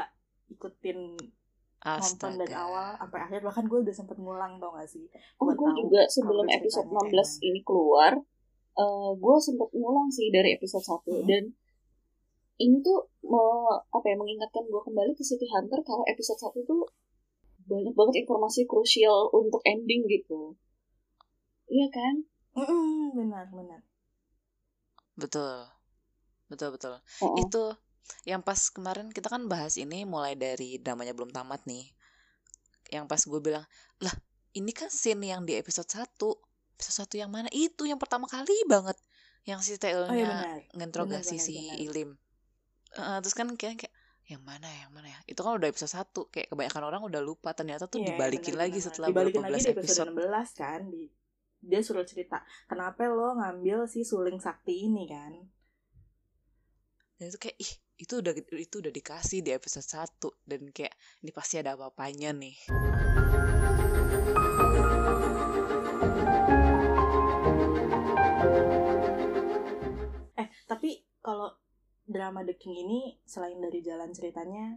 ikutin 0.47 0.97
nonton 1.77 2.31
dari 2.35 2.49
Astaga. 2.49 2.65
awal 2.65 2.87
sampai 2.97 3.19
akhir 3.21 3.39
bahkan 3.41 3.63
gue 3.63 3.79
udah 3.79 3.93
sempet 3.93 4.17
ngulang 4.17 4.57
tau 4.57 4.73
gak 4.73 4.85
sih 4.85 5.05
Oh, 5.35 5.45
gue 5.45 5.53
tahu 5.53 5.71
juga 5.79 6.01
sebelum 6.07 6.45
episode 6.49 6.81
ceritanya 6.83 7.13
16 7.13 7.13
kayak 7.13 7.45
ini 7.45 7.59
keluar, 7.61 8.13
eh 8.75 9.09
gue 9.15 9.35
sempet 9.39 9.69
ngulang 9.71 10.09
sih 10.09 10.27
dari 10.29 10.49
episode 10.51 10.81
1 10.81 11.05
Hmm. 11.05 11.23
dan 11.23 11.43
ini 12.55 12.79
tuh 12.79 12.99
me- 13.21 13.43
apa 13.85 14.05
ya 14.05 14.15
mengingatkan 14.15 14.63
gue 14.63 14.81
kembali 14.81 15.11
ke 15.11 15.21
City 15.21 15.45
Hunter 15.45 15.77
kalau 15.81 16.01
episode 16.05 16.39
1 16.39 16.63
tuh 16.63 16.87
banyak 17.65 17.91
banget 17.91 18.15
informasi 18.23 18.63
krusial 18.63 19.29
untuk 19.29 19.61
ending 19.63 20.05
gitu. 20.05 20.53
Iya 21.65 21.89
kan? 21.89 22.15
Benar 23.11 23.49
benar 23.51 23.81
Betul. 25.15 25.65
Betul 26.45 26.69
betul. 26.71 26.93
Oh, 27.19 27.33
Itu 27.35 27.73
yang 28.25 28.41
pas 28.45 28.57
kemarin 28.69 29.09
kita 29.09 29.27
kan 29.29 29.45
bahas 29.49 29.75
ini 29.81 30.05
mulai 30.05 30.37
dari 30.37 30.77
dramanya 30.81 31.13
belum 31.17 31.33
tamat 31.33 31.65
nih. 31.65 31.89
Yang 32.93 33.05
pas 33.09 33.21
gue 33.25 33.39
bilang, 33.41 33.65
"Lah, 34.01 34.13
ini 34.53 34.71
kan 34.73 34.89
scene 34.93 35.25
yang 35.25 35.41
di 35.45 35.57
episode 35.57 35.89
1." 35.89 36.37
Episode 36.75 37.07
1 37.07 37.21
yang 37.21 37.31
mana? 37.31 37.47
Itu 37.55 37.87
yang 37.87 37.97
pertama 37.97 38.27
kali 38.27 38.51
banget 38.67 38.99
yang 39.45 39.61
si 39.61 39.77
oh 39.77 40.09
iya 40.09 40.25
benar, 40.25 41.21
si 41.21 41.37
benar. 41.37 41.77
Ilim. 41.77 42.09
Eh, 42.97 43.17
terus 43.21 43.35
kan 43.37 43.47
kayak 43.53 43.85
kayak 43.85 43.93
yang 44.25 44.41
mana 44.41 44.65
yang 44.65 44.89
mana 44.89 45.07
ya? 45.07 45.19
Itu 45.29 45.45
kan 45.45 45.53
udah 45.55 45.69
episode 45.69 45.93
1. 45.93 46.33
Kayak 46.33 46.49
kebanyakan 46.49 46.83
orang 46.89 47.01
udah 47.05 47.21
lupa 47.21 47.53
ternyata 47.53 47.85
tuh 47.85 48.01
Iya, 48.01 48.17
dibalikin 48.17 48.57
benar, 48.57 48.61
lagi 48.67 48.79
benar. 48.81 48.85
setelah 48.89 49.07
dibalikin 49.13 49.41
lagi 49.45 49.61
di 49.61 49.71
episode 49.71 50.09
episode. 50.09 50.09
16 50.17 50.61
kan 50.61 50.81
di 50.89 51.03
dia 51.65 51.81
suruh 51.81 52.05
cerita 52.05 52.45
kenapa 52.69 53.09
lo 53.09 53.33
ngambil 53.41 53.89
si 53.89 54.05
suling 54.05 54.37
sakti 54.37 54.85
ini 54.85 55.09
kan 55.09 55.33
Dan 57.17 57.31
itu 57.31 57.37
kayak 57.41 57.57
ih, 57.57 57.71
itu 57.95 58.19
udah 58.19 58.33
itu 58.59 58.75
udah 58.83 58.91
dikasih 58.91 59.39
di 59.39 59.55
episode 59.55 59.87
1 59.87 60.19
dan 60.43 60.67
kayak 60.75 60.91
ini 61.23 61.31
pasti 61.31 61.55
ada 61.63 61.79
apa-apanya 61.79 62.35
nih. 62.35 62.55
eh 70.35 70.47
tapi 70.67 71.07
kalau 71.23 71.55
drama 72.03 72.43
The 72.43 72.59
King 72.59 72.83
ini 72.83 73.15
selain 73.23 73.63
dari 73.63 73.79
jalan 73.79 74.11
ceritanya 74.11 74.75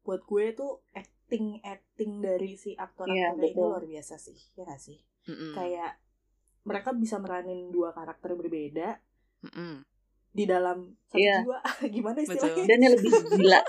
buat 0.00 0.24
gue 0.24 0.56
tuh 0.56 0.88
acting 0.96 1.60
acting 1.60 2.24
dari 2.24 2.56
si 2.56 2.72
aktor 2.72 3.04
aktornya 3.12 3.36
ini 3.36 3.52
betul. 3.52 3.68
luar 3.68 3.84
biasa 3.84 4.16
sih 4.16 4.38
ya 4.56 4.64
gak 4.64 4.80
sih 4.80 4.98
Mm-mm. 5.28 5.52
kayak 5.52 6.00
mereka 6.64 6.96
bisa 6.96 7.20
meranin 7.20 7.68
dua 7.68 7.92
karakter 7.92 8.32
berbeda 8.38 9.02
Mm-mm. 9.44 9.84
Di 10.36 10.44
dalam 10.44 10.78
satu 11.06 11.16
Iya. 11.16 11.36
jiwa 11.42 11.58
gimana 11.96 12.18
Betul. 12.18 12.28
istilahnya 12.36 12.64
dan 12.68 12.78
yang 12.78 12.92
lebih 12.92 13.10
gila 13.32 13.60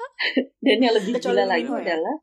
dan 0.64 0.78
yang 0.78 0.94
lebih 0.94 1.12
Kecuali 1.12 1.34
gila 1.36 1.44
lagi 1.44 1.64
Lumino 1.64 1.74
ya? 1.74 1.82
adalah 1.84 2.16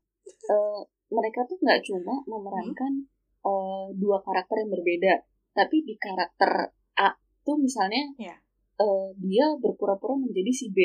eh, 0.48 0.80
mereka 1.12 1.40
tuh 1.44 1.58
nggak 1.60 1.80
cuma 1.84 2.16
memerankan 2.24 2.94
eh, 3.42 3.86
dua 3.94 4.18
karakter 4.20 4.56
yang 4.58 4.72
berbeda 4.72 5.14
tapi 5.52 5.84
di 5.84 5.96
karakter 5.96 6.52
A 6.98 7.10
tuh 7.42 7.58
misalnya 7.58 8.04
Iya. 8.18 8.36
eh, 8.78 9.08
dia 9.18 9.46
berpura-pura 9.56 10.16
menjadi 10.16 10.50
si 10.50 10.66
B 10.70 10.78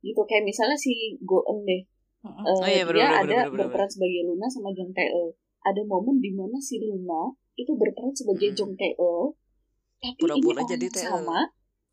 gitu 0.00 0.22
kayak 0.22 0.44
misalnya 0.44 0.78
si 0.78 1.18
Goen 1.20 1.64
deh. 1.64 1.82
Eh, 2.22 2.30
Oh 2.46 2.62
iya, 2.62 2.82
bener, 2.82 2.94
dia 2.96 3.06
bener, 3.06 3.16
ada 3.16 3.26
bener, 3.26 3.46
bener, 3.48 3.58
berperan 3.66 3.88
sebagai 3.88 4.22
Luna 4.24 4.46
sama 4.46 4.70
Jong 4.70 4.90
Tae 4.90 5.10
ada 5.60 5.82
momen 5.82 6.18
di 6.18 6.30
mana 6.30 6.58
si 6.58 6.78
Luna 6.78 7.26
itu 7.54 7.70
berperan 7.72 8.10
sebagai 8.12 8.50
Mm. 8.50 8.56
Jong 8.56 8.72
Tae 8.74 8.94
tapi 9.96 10.18
Pura-pura 10.18 10.60
ini 10.60 10.68
jadi 10.68 10.86
orang 10.86 10.94
Tae-eul. 10.94 11.10
sama 11.16 11.38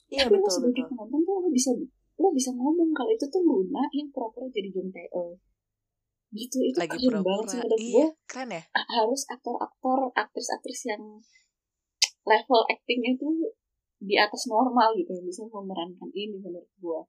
iya 0.10 0.24
tapi 0.26 0.36
lo 0.36 0.40
betul 0.42 0.54
sebagai 0.54 0.84
betul. 0.84 0.90
penonton 0.92 1.20
tuh 1.24 1.36
lo 1.40 1.50
bisa 1.50 1.72
lo 2.14 2.28
bisa 2.30 2.50
ngomong 2.52 2.90
kalau 2.92 3.12
itu 3.12 3.26
tuh 3.28 3.42
Luna 3.42 3.84
yang 3.92 4.08
pura-pura 4.10 4.46
jadi 4.48 4.70
Jong 4.70 4.90
Tae 4.90 5.08
gitu 6.34 6.58
itu 6.66 6.78
Lagi 6.82 6.98
keren 6.98 7.22
banget 7.22 7.46
sih 7.46 7.58
menurut 7.62 7.78
Iya, 7.78 7.94
gue 7.94 8.08
keren 8.26 8.50
ya? 8.50 8.62
harus 8.74 9.22
aktor-aktor 9.30 10.00
aktris-aktris 10.14 10.82
yang 10.90 11.04
level 12.24 12.62
actingnya 12.66 13.14
tuh 13.16 13.54
di 14.00 14.16
atas 14.18 14.50
normal 14.50 14.98
gitu 14.98 15.14
yang 15.14 15.24
bisa 15.24 15.46
memerankan 15.46 16.10
ini 16.12 16.36
menurut 16.36 16.68
gue 16.76 17.00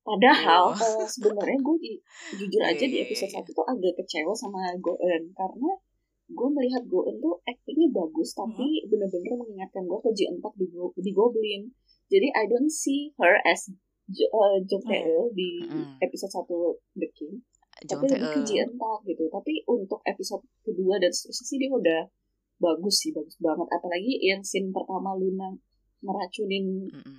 padahal 0.00 0.72
Oh. 0.72 0.74
eh, 0.74 1.04
sebenarnya 1.06 1.58
gue 1.60 1.76
di, 1.76 1.92
jujur 2.34 2.60
Iya, 2.62 2.72
aja 2.72 2.84
di 2.84 2.96
iya, 2.98 3.04
episode 3.04 3.30
satu 3.30 3.50
tuh 3.52 3.66
agak 3.68 3.92
kecewa 3.96 4.32
sama 4.32 4.72
Goen 4.80 5.28
karena 5.30 5.70
gue 6.26 6.48
melihat 6.48 6.82
Goen 6.88 7.20
tuh 7.20 7.36
actingnya 7.44 7.88
bagus 7.92 8.32
tapi 8.32 8.64
bener-bener 8.88 9.34
mengingatkan 9.36 9.84
gue 9.84 9.98
ke 10.00 10.10
Ji 10.10 10.24
Entak 10.26 10.56
di, 10.56 10.66
Go- 10.66 10.96
di 10.96 11.10
Goblin 11.12 11.68
jadi 12.10 12.28
I 12.34 12.44
don't 12.44 12.68
see 12.68 13.14
her 13.16 13.38
as 13.46 13.70
Jo- 14.10 14.26
Jong 14.66 14.82
Oh, 14.82 14.90
iya. 14.90 15.06
Tae-eul 15.06 15.28
di 15.32 15.50
Mm-mm. 15.62 16.02
episode 16.02 16.34
satu 16.34 16.74
The 16.98 17.06
King 17.14 17.38
Jong 17.86 18.02
tapi 18.02 18.04
lebih 18.10 18.18
ke 18.20 18.26
Tae-eul. 18.26 18.44
Ji 18.44 18.54
Entak 18.58 18.98
gitu 19.06 19.24
tapi 19.30 19.52
untuk 19.64 20.02
episode 20.02 20.42
kedua 20.60 20.98
dan 20.98 21.14
seterusnya 21.14 21.46
sih 21.46 21.56
dia 21.56 21.70
udah 21.70 22.02
bagus 22.58 22.94
sih 23.00 23.14
bagus 23.14 23.38
banget 23.38 23.70
apalagi 23.70 24.18
yang 24.20 24.42
scene 24.42 24.68
pertama 24.68 25.14
Luna 25.14 25.54
meracunin 26.02 26.90
Mm-mm. 26.90 27.18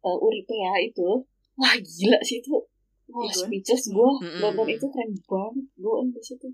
uh, 0.00 0.18
Uripea 0.18 0.80
itu 0.80 1.22
wah 1.54 1.76
gila 1.76 2.18
sih 2.24 2.40
itu 2.40 2.56
wah 3.12 3.28
speechless 3.28 3.86
gue 3.86 4.10
Mm-mm. 4.24 4.40
nonton 4.40 4.66
itu 4.66 4.86
keren 4.88 5.12
banget 5.28 5.66
gue 5.76 5.94
di 6.10 6.22
situ 6.24 6.48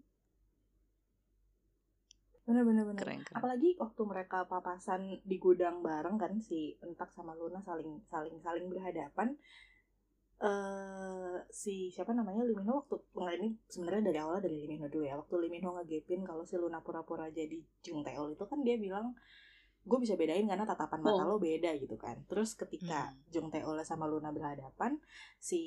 bener 2.47 2.63
bener 2.63 2.85
bener 2.87 3.03
Keren, 3.03 3.21
keren. 3.27 3.37
apalagi 3.37 3.75
waktu 3.77 4.03
mereka 4.07 4.47
papasan 4.47 5.19
di 5.21 5.37
gudang 5.37 5.83
bareng 5.83 6.15
kan 6.15 6.39
si 6.39 6.79
Entak 6.79 7.11
sama 7.11 7.35
Luna 7.35 7.59
saling 7.61 8.01
saling 8.07 8.39
saling 8.39 8.71
berhadapan 8.71 9.35
eh 10.37 11.37
si 11.49 11.89
siapa 11.89 12.13
namanya 12.13 12.45
Limino 12.45 12.85
waktu 12.85 12.97
nah 13.17 13.33
ini 13.33 13.57
sebenarnya 13.67 14.13
dari 14.13 14.19
awal 14.21 14.39
dari 14.39 14.57
Limino 14.63 14.87
dulu 14.87 15.03
ya 15.03 15.17
waktu 15.17 15.35
Limino 15.43 15.73
ngegepin 15.75 16.23
kalau 16.23 16.45
si 16.45 16.55
Luna 16.55 16.85
pura-pura 16.85 17.33
jadi 17.33 17.57
Jung 17.81 18.05
Taeol 18.05 18.37
itu 18.37 18.45
kan 18.45 18.61
dia 18.61 18.77
bilang 18.77 19.17
gue 19.87 19.99
bisa 19.99 20.13
bedain 20.15 20.45
karena 20.45 20.67
tatapan 20.67 20.99
mata 21.01 21.23
Oh. 21.25 21.35
lo 21.35 21.37
beda 21.41 21.73
gitu 21.81 21.97
kan 21.97 22.21
terus 22.29 22.53
ketika 22.53 23.11
Hmm. 23.11 23.17
Jung 23.33 23.49
Taeol 23.49 23.81
sama 23.83 24.05
Luna 24.05 24.29
berhadapan 24.29 25.01
si 25.41 25.61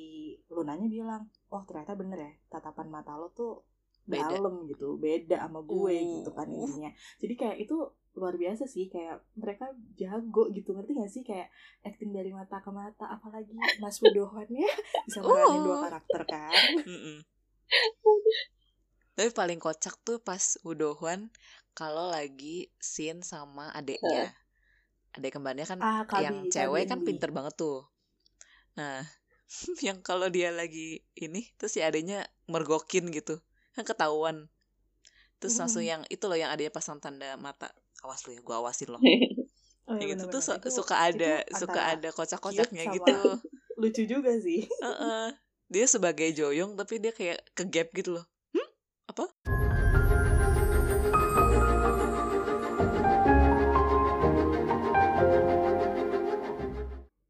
Lunanya 0.48 0.86
bilang 0.86 1.22
oh 1.50 1.66
ternyata 1.66 1.98
bener 1.98 2.18
ya 2.20 2.32
tatapan 2.48 2.88
mata 2.88 3.18
lo 3.18 3.34
tuh 3.34 3.66
Beda. 4.10 4.34
dalam 4.34 4.54
gitu 4.66 4.98
beda 4.98 5.36
sama 5.40 5.60
gue 5.62 5.94
Uh. 5.94 6.10
gitu 6.18 6.30
kan 6.34 6.46
intinya 6.46 6.90
jadi 7.16 7.34
kayak 7.38 7.56
itu 7.62 7.76
luar 8.10 8.34
biasa 8.34 8.66
sih 8.66 8.90
kayak 8.90 9.22
mereka 9.38 9.70
jago 9.94 10.50
gitu 10.50 10.74
ngerti 10.74 10.98
gak 10.98 11.08
sih 11.08 11.22
kayak 11.22 11.46
acting 11.80 12.10
dari 12.10 12.34
mata 12.34 12.58
ke 12.58 12.68
mata 12.68 13.06
apalagi 13.06 13.54
Mas 13.78 14.02
ya 14.02 14.10
bisa 15.06 15.18
meranin 15.22 15.62
dua 15.62 15.76
Oh. 15.78 15.82
karakter 15.86 16.22
kan. 16.26 16.50
Tapi 19.14 19.30
paling 19.30 19.62
kocak 19.62 19.94
tuh 20.02 20.18
pas 20.18 20.58
Udohwan 20.64 21.30
kalau 21.70 22.10
lagi 22.10 22.72
scene 22.82 23.22
sama 23.22 23.70
adeknya. 23.70 24.34
Adek 25.14 25.38
kembarnya 25.38 25.66
kan 25.66 25.78
ah 25.78 26.02
Kabi, 26.02 26.22
yang 26.26 26.36
Kabi 26.42 26.50
cewek 26.50 26.84
kan 26.86 26.98
Enbi. 27.02 27.06
pinter 27.14 27.30
banget 27.30 27.54
tuh. 27.54 27.86
Nah, 28.74 29.02
yang 29.86 30.02
kalau 30.02 30.26
dia 30.30 30.50
lagi 30.50 31.02
ini 31.14 31.46
terus 31.58 31.78
si 31.78 31.80
adeknya 31.82 32.26
mergokin 32.46 33.10
gitu. 33.10 33.38
Kan 33.80 33.88
ketahuan. 33.90 34.36
Terus 35.40 35.56
langsung 35.56 35.80
Mm. 35.80 35.88
yang 35.88 36.02
itu 36.06 36.24
loh 36.24 36.36
yang 36.36 36.52
adanya 36.52 36.68
pasang 36.68 37.00
tanda 37.00 37.32
mata. 37.36 37.72
Awas 38.00 38.20
lu 38.24 38.32
ya, 38.32 38.40
gua 38.40 38.60
awasin 38.60 38.92
loh. 38.92 39.00
Oh, 39.88 39.98
Yang 39.98 40.08
gitu 40.14 40.24
tuh 40.30 40.38
bener-bener. 40.38 40.46
su- 40.46 40.60
Itu- 40.62 40.76
suka 40.78 40.94
ada 41.02 41.32
itu 41.42 41.58
suka 41.58 41.80
ada 41.82 42.08
kocak-kocaknya 42.14 42.84
gitu. 42.94 43.14
lucu 43.74 44.02
juga 44.06 44.30
sih 44.38 44.62
Heeh. 44.86 45.34
Dia 45.66 45.86
sebagai 45.90 46.30
Joyong 46.30 46.78
tapi 46.78 47.02
dia 47.02 47.10
kayak 47.10 47.42
ke 47.50 47.66
gap 47.66 47.90
gitu 47.90 48.14
loh. 48.14 48.24
Hmm? 48.54 48.68
Apa? 49.08 49.24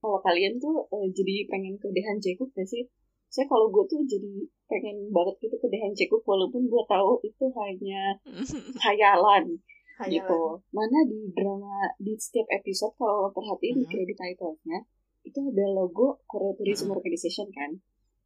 kalau 0.00 0.18
kalian 0.20 0.56
tuh 0.58 0.88
eh, 0.90 1.06
jadi 1.12 1.34
pengen 1.46 1.76
ke 1.76 1.88
Dehan 1.92 2.18
Jacob 2.18 2.48
gak 2.52 2.66
sih 2.66 2.88
saya 3.30 3.46
kalau 3.46 3.70
gue 3.70 3.86
tuh 3.86 4.02
jadi 4.02 4.42
pengen 4.66 5.06
banget 5.08 5.38
gitu 5.40 5.54
ke 5.54 5.66
Dehan 5.66 5.94
Jacob 5.94 6.18
walaupun 6.22 6.66
gue 6.66 6.82
tahu 6.84 7.22
itu 7.22 7.46
hanya 7.54 8.18
khayalan 8.82 9.54
gitu. 10.02 10.40
Mana 10.72 10.98
di 11.04 11.28
drama 11.30 11.84
di 11.96 12.16
setiap 12.16 12.48
episode 12.50 12.90
kalau 12.96 13.24
lo 13.24 13.30
perhatiin 13.30 13.78
di 13.78 13.86
credit 13.86 14.16
title-nya 14.16 14.78
itu 15.20 15.38
ada 15.38 15.66
logo 15.70 16.18
Korea 16.24 16.56
Tourism 16.56 16.88
Mhm. 16.88 16.96
Organization 16.96 17.46
kan. 17.52 17.70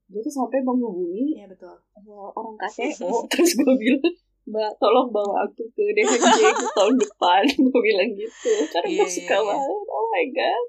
Gue 0.06 0.20
tuh 0.20 0.30
sampai 0.30 0.60
menghubungi 0.60 1.34
iya 1.34 1.48
betul 1.48 1.72
uh, 1.72 2.28
orang 2.30 2.54
KTO 2.60 3.10
terus 3.32 3.56
gue 3.56 3.74
bilang 3.74 4.14
Mbak 4.44 4.76
tolong 4.76 5.08
bawa 5.08 5.48
aku 5.48 5.64
ke 5.72 5.84
DHJ 5.96 6.40
ke 6.44 6.66
tahun 6.76 6.94
depan 7.00 7.42
gue 7.64 7.80
bilang 7.80 8.10
gitu 8.12 8.52
karena 8.68 8.88
Iya, 8.92 9.00
gue 9.00 9.08
iya, 9.08 9.16
suka 9.16 9.36
iya. 9.36 9.46
banget 9.48 9.84
oh 9.88 10.06
my 10.06 10.24
god 10.30 10.64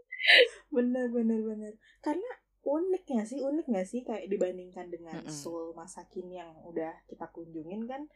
bener 0.71 1.05
bener 1.11 1.39
bener 1.43 1.73
karena 1.99 2.29
unik 2.65 3.03
gak 3.05 3.27
sih 3.29 3.39
unik 3.39 3.65
gak 3.69 3.87
sih 3.87 4.01
kayak 4.01 4.25
dibandingkan 4.25 4.89
dengan 4.89 5.21
Mm-mm. 5.21 5.29
Seoul 5.31 5.77
masa 5.77 6.09
kini 6.09 6.41
yang 6.41 6.49
udah 6.65 6.91
kita 7.05 7.29
kunjungin 7.29 7.85
kan 7.85 8.09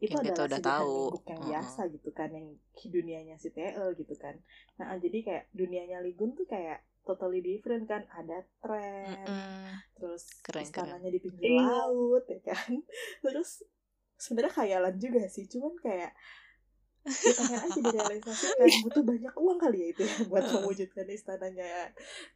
itu 0.00 0.14
Yang 0.16 0.32
adalah 0.32 0.46
udah 0.48 0.60
tahu. 0.62 0.94
yang 1.26 1.40
Mm-mm. 1.42 1.48
biasa 1.50 1.80
gitu 1.90 2.10
kan 2.14 2.30
yang 2.30 2.46
dunianya 2.72 3.36
si 3.36 3.50
TL 3.50 3.98
gitu 3.98 4.14
kan 4.16 4.38
nah 4.78 4.94
jadi 4.94 5.18
kayak 5.20 5.44
dunianya 5.52 5.98
Ligun 6.00 6.32
tuh 6.32 6.46
kayak 6.46 6.86
totally 7.02 7.42
different 7.42 7.84
kan 7.84 8.06
ada 8.08 8.46
tram 8.62 9.10
Mm-mm. 9.26 9.74
terus 9.98 10.30
Keren, 10.40 10.62
istananya 10.64 11.10
di 11.10 11.18
pinggir 11.20 11.50
Iya. 11.50 11.66
laut 11.66 12.24
ya 12.30 12.40
kan 12.46 12.70
terus 13.26 13.66
sebenarnya 14.16 14.52
khayalan 14.54 14.96
juga 14.96 15.26
sih 15.26 15.50
cuman 15.50 15.74
kayak 15.82 16.12
ya 17.00 17.32
pengen 17.32 17.60
aja 17.64 17.80
direalisasikan 17.80 18.68
butuh 18.84 19.02
banyak 19.04 19.34
uang 19.34 19.58
kali 19.58 19.78
ya 19.80 19.86
itu 19.96 20.02
ya 20.04 20.14
buat 20.30 20.44
mewujudkan 20.44 21.06
istananya 21.08 21.68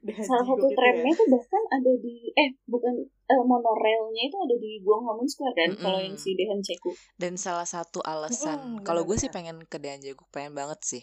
Dehan 0.01 0.25
Salah 0.25 0.47
satu 0.49 0.67
itu 0.69 0.77
tramnya 0.77 1.13
ya 1.13 1.19
tuh 1.21 1.27
bahkan 1.29 1.63
ada 1.69 1.93
di 2.01 2.17
eh 2.33 2.51
bukan 2.65 2.95
eh, 3.05 3.45
monorailnya 3.45 4.23
itu 4.29 4.37
ada 4.41 4.57
di 4.57 4.81
Guangdong 4.81 5.29
Square 5.29 5.57
kan 5.57 5.71
kalau 5.81 5.99
yang 6.01 6.17
si 6.17 6.33
Dehan 6.37 6.61
Ceku. 6.65 6.93
Dan 7.17 7.37
salah 7.37 7.69
satu 7.69 8.01
alasan, 8.05 8.81
Mm-mm, 8.81 8.85
kalau 8.85 9.05
gue 9.05 9.17
sih 9.21 9.29
pengen 9.33 9.65
ke 9.69 9.77
Daanjeguk, 9.81 10.29
pengen 10.33 10.57
banget 10.57 10.81
sih. 10.85 11.03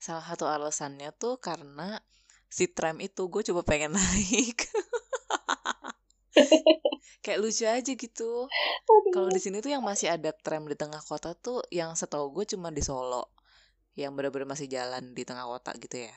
Salah 0.00 0.24
satu 0.24 0.48
alasannya 0.48 1.14
tuh 1.16 1.38
karena 1.38 2.00
si 2.52 2.68
tram 2.68 3.00
itu 3.00 3.28
gue 3.28 3.42
coba 3.52 3.64
pengen 3.64 3.92
naik. 3.96 4.68
Kayak 7.24 7.38
lucu 7.42 7.64
aja 7.66 7.92
gitu. 8.04 8.30
Kalau 9.14 9.28
di 9.30 9.40
sini 9.44 9.58
tuh 9.64 9.70
yang 9.74 9.84
masih 9.84 10.08
ada 10.16 10.30
tram 10.44 10.64
di 10.70 10.76
tengah 10.82 11.02
kota 11.10 11.30
tuh 11.46 11.60
yang 11.78 11.92
setahu 12.00 12.26
gue 12.36 12.44
cuma 12.52 12.68
di 12.76 12.82
Solo. 12.88 13.24
Yang 14.00 14.12
benar-benar 14.16 14.48
masih 14.54 14.68
jalan 14.76 15.04
di 15.16 15.22
tengah 15.28 15.46
kota 15.52 15.72
gitu 15.84 15.96
ya. 16.08 16.14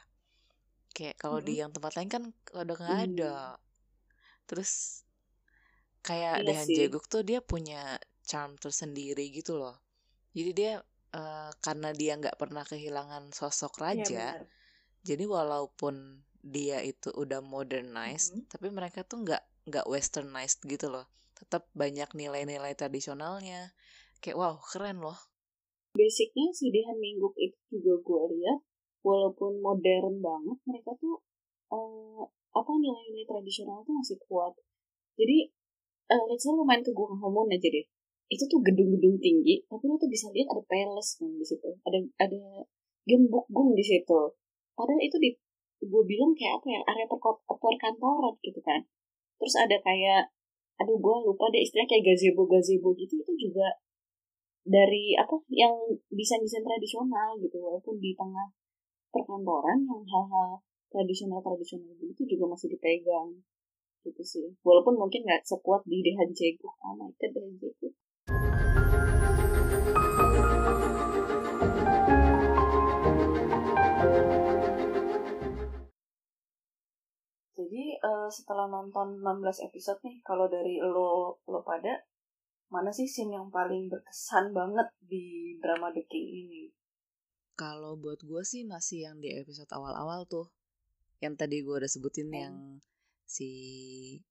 Kayak 0.95 1.15
kalau 1.21 1.39
di 1.47 1.53
yang 1.61 1.71
tempat 1.75 1.91
lain 1.99 2.09
kan 2.15 2.23
udah 2.61 2.75
nggak 2.79 2.97
Hmm. 2.97 3.05
ada. 3.11 3.35
Terus 4.49 5.03
kayak 6.07 6.37
Iya 6.39 6.47
Dehan 6.47 6.67
sih. 6.67 6.77
Jeguk 6.77 7.05
tuh 7.13 7.21
dia 7.29 7.39
punya 7.51 7.81
charm 8.29 8.51
tersendiri 8.63 9.25
gitu 9.37 9.53
loh. 9.61 9.75
Jadi 10.37 10.51
dia 10.59 10.73
eh, 11.19 11.51
karena 11.65 11.89
dia 12.01 12.13
nggak 12.21 12.37
pernah 12.41 12.63
kehilangan 12.71 13.23
sosok 13.39 13.73
Iya, 13.89 14.05
raja, 14.05 14.25
benar. 14.29 14.45
jadi 15.09 15.25
walaupun 15.37 15.95
dia 16.55 16.77
itu 16.91 17.09
udah 17.23 17.41
modernized, 17.53 18.31
Mhm. 18.33 18.45
tapi 18.51 18.67
mereka 18.77 18.99
tuh 19.09 19.17
nggak 19.25 19.43
nggak 19.69 19.89
westernized 19.89 20.61
gitu 20.65 20.87
loh. 20.93 21.05
Tetap 21.35 21.67
banyak 21.75 22.09
nilai-nilai 22.13 22.73
tradisionalnya. 22.77 23.73
Kayak 24.21 24.37
wow 24.39 24.55
keren 24.61 25.01
loh. 25.01 25.17
Basicnya 25.95 26.51
si 26.51 26.71
Dehan 26.75 26.97
Mingguk 26.99 27.35
itu 27.39 27.57
juga 27.71 27.93
gue 28.03 28.21
lihat 28.39 28.59
walaupun 29.05 29.61
modern 29.61 30.19
banget 30.19 30.57
mereka 30.65 30.91
tuh 30.99 31.21
eh, 31.71 32.23
apa 32.55 32.71
nilai-nilai 32.79 33.25
tradisional 33.27 33.83
tuh 33.87 33.93
masih 33.99 34.17
kuat. 34.27 34.53
Jadi 35.19 35.37
eh 36.05 36.21
let's 36.29 36.43
say 36.45 36.53
lu 36.53 36.63
main 36.67 36.81
ke 36.85 36.91
Guangdong 36.93 37.49
aja 37.49 37.67
deh. 37.69 37.85
Itu 38.25 38.43
tuh 38.49 38.59
gedung-gedung 38.65 39.17
tinggi, 39.21 39.61
tapi 39.69 39.83
lu 39.85 39.95
tuh 40.01 40.09
bisa 40.09 40.29
lihat 40.33 40.49
ada 40.53 40.63
palace 40.65 41.21
kan 41.21 41.29
di 41.37 41.45
situ. 41.45 41.69
Ada 41.85 41.99
ada 42.25 42.41
gembok 43.05 43.45
gung 43.53 43.73
di 43.77 43.85
situ. 43.85 44.21
Padahal 44.77 45.01
itu 45.01 45.17
di 45.21 45.29
gue 45.85 46.03
bilang 46.09 46.33
kayak 46.33 46.61
apa 46.61 46.67
ya 46.73 46.79
area 46.89 47.05
perkot- 47.05 47.45
perkantoran 47.45 48.35
gitu 48.41 48.59
kan. 48.65 48.81
Terus 49.39 49.55
ada 49.59 49.77
kayak 49.81 50.31
aduh 50.75 50.99
gue 50.99 51.15
lupa 51.23 51.47
deh 51.51 51.63
istilahnya 51.63 51.87
kayak 51.87 52.05
gazebo 52.11 52.43
gazebo 52.51 52.91
gitu 52.99 53.15
itu 53.23 53.33
juga 53.47 53.67
dari 54.65 55.15
apa 55.15 55.39
yang 55.53 55.71
desain-desain 56.11 56.65
tradisional 56.65 57.39
gitu. 57.39 57.57
Walaupun 57.59 57.99
di 58.01 58.11
tengah 58.15 58.51
perkantoran 59.13 59.79
yang 59.87 60.03
hal-hal 60.03 60.59
tradisional 60.91 61.39
tradisional 61.39 61.95
gitu 61.99 62.21
juga 62.27 62.55
masih 62.55 62.75
dipegang 62.75 63.31
gitu 64.03 64.21
sih. 64.21 64.47
Walaupun 64.61 64.99
mungkin 64.99 65.23
nggak 65.23 65.47
sekuat 65.47 65.81
di 65.87 66.03
Dehan 66.03 66.29
Jeguk 66.35 66.75
oh 66.83 66.93
my 66.95 67.09
god 67.15 67.31
Dehan 67.31 67.55
jadi 77.65 77.97
eh, 77.97 78.29
setelah 78.29 78.69
nonton 78.69 79.19
16 79.25 79.65
episode 79.65 79.99
nih 80.05 80.21
kalau 80.21 80.45
dari 80.45 80.77
lo 80.77 81.41
lo 81.49 81.65
pada 81.65 82.05
mana 82.69 82.93
sih 82.93 83.09
scene 83.09 83.33
yang 83.33 83.49
paling 83.49 83.89
berkesan 83.89 84.53
banget 84.53 84.85
di 85.01 85.57
drama 85.61 85.89
The 85.89 86.05
King 86.05 86.27
ini 86.29 86.63
Kalau 87.55 87.95
buat 87.95 88.19
gue 88.19 88.43
sih 88.43 88.67
masih 88.67 89.07
yang 89.07 89.23
di 89.23 89.31
episode 89.31 89.71
awal-awal 89.71 90.27
tuh. 90.27 90.51
Yang 91.23 91.39
tadi 91.39 91.63
gue 91.63 91.71
udah 91.71 91.87
sebutin 91.87 92.27
Hmm. 92.27 92.35
yang 92.35 92.55
si 93.23 93.49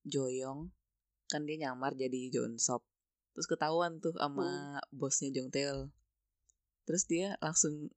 Joyong. 0.05 0.69
Kan 1.33 1.49
dia 1.49 1.57
nyamar 1.57 1.97
jadi 1.97 2.29
Jonsop. 2.29 2.85
Terus 3.33 3.49
ketahuan 3.49 4.05
tuh 4.05 4.13
sama 4.21 4.77
bosnya 4.93 5.33
Jong 5.33 5.49
Taeil. 5.49 5.89
Terus 6.85 7.09
dia 7.09 7.41
langsung 7.41 7.89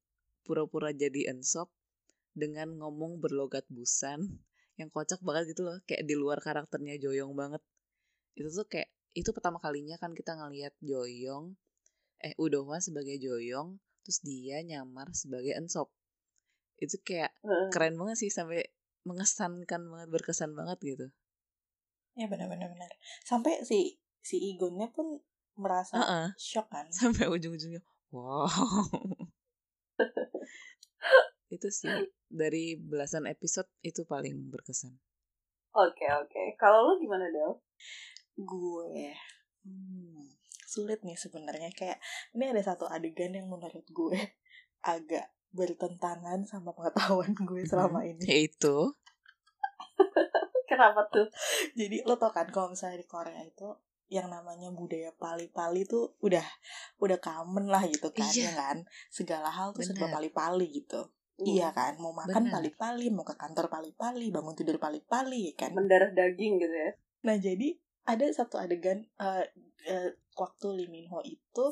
pura-pura 0.47 0.95
jadi 0.95 1.27
Ensop 1.35 1.75
dengan 2.31 2.79
ngomong 2.79 3.19
berlogat 3.19 3.67
Busan. 3.67 4.46
Yang 4.77 4.89
kocak 4.93 5.19
banget 5.25 5.57
gitu 5.57 5.65
loh. 5.65 5.81
Kayak 5.89 6.05
di 6.05 6.15
luar 6.15 6.37
karakternya 6.39 7.01
Joyong 7.01 7.33
banget. 7.33 7.61
Itu 8.37 8.53
tuh 8.53 8.69
kayak, 8.69 8.93
itu 9.17 9.29
pertama 9.33 9.57
kalinya 9.57 9.97
kan 9.97 10.13
kita 10.13 10.37
ngelihat 10.37 10.77
Joyong. 10.79 11.57
Eh, 12.21 12.33
Udohwan 12.37 12.81
sebagai 12.81 13.17
Joyong 13.21 13.77
terus 14.07 14.23
dia 14.23 14.63
nyamar 14.63 15.11
sebagai 15.11 15.51
Ensop 15.51 15.91
itu 16.79 16.95
kayak 17.03 17.35
keren 17.75 17.99
banget 17.99 18.23
sih 18.23 18.31
sampai 18.31 18.63
mengesankan 19.03 19.83
banget 19.83 20.07
berkesan 20.07 20.55
banget 20.55 20.79
gitu 20.79 21.11
ya 22.15 22.31
benar-benar 22.31 22.71
benar 22.71 22.87
sampai 23.27 23.67
si 23.67 23.99
si 24.23 24.39
Igonnya 24.39 24.95
pun 24.95 25.19
merasa 25.59 25.99
Heeh. 25.99 26.31
shock 26.39 26.71
kan 26.71 26.87
sampai 26.87 27.27
ujung-ujungnya 27.27 27.83
wow 28.15 28.47
itu 31.47 31.67
sih 31.71 31.89
dari 32.27 32.75
belasan 32.75 33.25
episode 33.25 33.67
itu 33.81 34.03
paling 34.03 34.51
berkesan 34.51 34.95
Oke 35.77 36.09
oke. 36.09 36.57
Kalau 36.57 36.89
lo 36.89 36.93
gimana 36.97 37.29
Del? 37.29 37.53
gue 38.33 39.13
hmm, 39.61 40.25
sulit 40.65 41.01
nih 41.01 41.13
sebenarnya 41.13 41.69
kayak 41.73 41.97
ini 42.33 42.49
ada 42.49 42.61
satu 42.61 42.85
adegan 42.85 43.33
yang 43.33 43.45
menurut 43.45 43.85
gue 43.85 44.17
agak 44.85 45.29
bertentangan 45.53 46.45
sama 46.45 46.73
pengetahuan 46.73 47.33
gue 47.33 47.61
selama 47.65 48.05
ini 48.05 48.21
yaitu 48.25 48.89
Kenapa 50.69 51.07
tuh? 51.09 51.25
jadi 51.73 52.03
lo 52.03 52.19
tau 52.19 52.29
kan 52.29 52.45
kalau 52.49 52.73
misalnya 52.73 52.99
di 53.01 53.07
Korea 53.07 53.41
itu 53.41 53.69
yang 54.07 54.31
namanya 54.31 54.71
budaya 54.71 55.11
pali-pali 55.17 55.83
tuh 55.83 56.15
udah 56.23 56.43
udah 57.01 57.17
common 57.19 57.67
lah 57.67 57.83
gitu 57.87 58.07
kan 58.13 58.27
Iya. 58.29 58.47
ya 58.47 58.51
kan 58.55 58.77
segala 59.09 59.49
hal 59.51 59.73
tuh 59.73 59.83
serba 59.83 60.07
pali-pali 60.09 60.67
gitu 60.71 61.11
iya 61.45 61.69
kan 61.69 61.97
mau 62.01 62.15
makan 62.15 62.49
pali-pali 62.49 63.13
mau 63.13 63.21
ke 63.21 63.37
kantor 63.37 63.69
pali-pali 63.69 64.33
bangun 64.33 64.57
tidur 64.57 64.81
pali-pali 64.81 65.53
kan 65.53 65.75
Mendarah 65.75 66.09
daging 66.09 66.57
gitu 66.57 66.73
ya? 66.73 66.91
Nah 67.29 67.35
jadi 67.37 67.77
ada 68.07 68.25
satu 68.31 68.57
adegan 68.57 69.05
eh, 69.19 69.45
eh, 69.85 70.09
waktu 70.33 70.67
Lee 70.73 70.89
Min 70.89 71.05
Ho 71.13 71.21
itu 71.21 71.65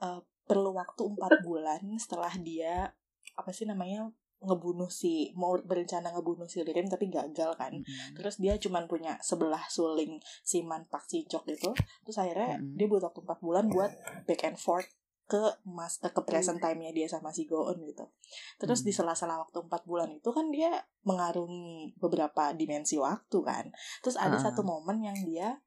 eh, 0.00 0.20
perlu 0.48 0.72
waktu 0.72 1.02
empat 1.04 1.32
bulan 1.46 1.82
setelah 2.00 2.32
dia 2.40 2.88
apa 3.36 3.50
sih 3.52 3.68
namanya 3.68 4.08
ngebunuh 4.40 4.88
si 4.88 5.36
mau 5.36 5.52
berencana 5.60 6.16
ngebunuh 6.16 6.48
si 6.48 6.64
Lirim 6.64 6.88
tapi 6.88 7.12
gagal 7.12 7.52
kan. 7.60 7.76
Mm-mm. 7.76 8.16
Terus 8.16 8.40
dia 8.40 8.56
cuman 8.56 8.88
punya 8.88 9.20
sebelah 9.20 9.60
suling 9.68 10.16
si 10.40 10.64
Man 10.64 10.88
Pak 10.88 11.04
Sijok 11.04 11.44
itu. 11.44 11.70
Terus 12.08 12.16
akhirnya 12.16 12.56
Mm-mm. 12.56 12.80
dia 12.80 12.88
butuh 12.88 13.12
waktu 13.12 13.20
4 13.20 13.44
bulan 13.44 13.64
buat 13.68 13.92
back 14.24 14.48
and 14.48 14.56
forth 14.56 14.88
ke 15.30 15.38
mas 15.62 16.02
eh, 16.02 16.10
ke 16.10 16.22
present 16.26 16.58
time-nya 16.58 16.90
dia 16.90 17.06
sama 17.06 17.30
si 17.30 17.46
Goon 17.46 17.78
gitu. 17.86 18.02
Terus 18.58 18.82
di 18.82 18.90
Hmm. 18.90 19.06
sela-sela 19.06 19.38
waktu 19.38 19.62
4 19.62 19.86
bulan 19.86 20.10
itu 20.10 20.26
kan 20.34 20.50
dia 20.50 20.74
mengarungi 21.06 21.94
beberapa 22.02 22.50
dimensi 22.50 22.98
waktu 22.98 23.38
kan. 23.46 23.70
Terus 24.02 24.18
ada 24.18 24.34
Ah. 24.34 24.42
satu 24.50 24.66
momen 24.66 24.98
yang 25.06 25.18
dia 25.22 25.62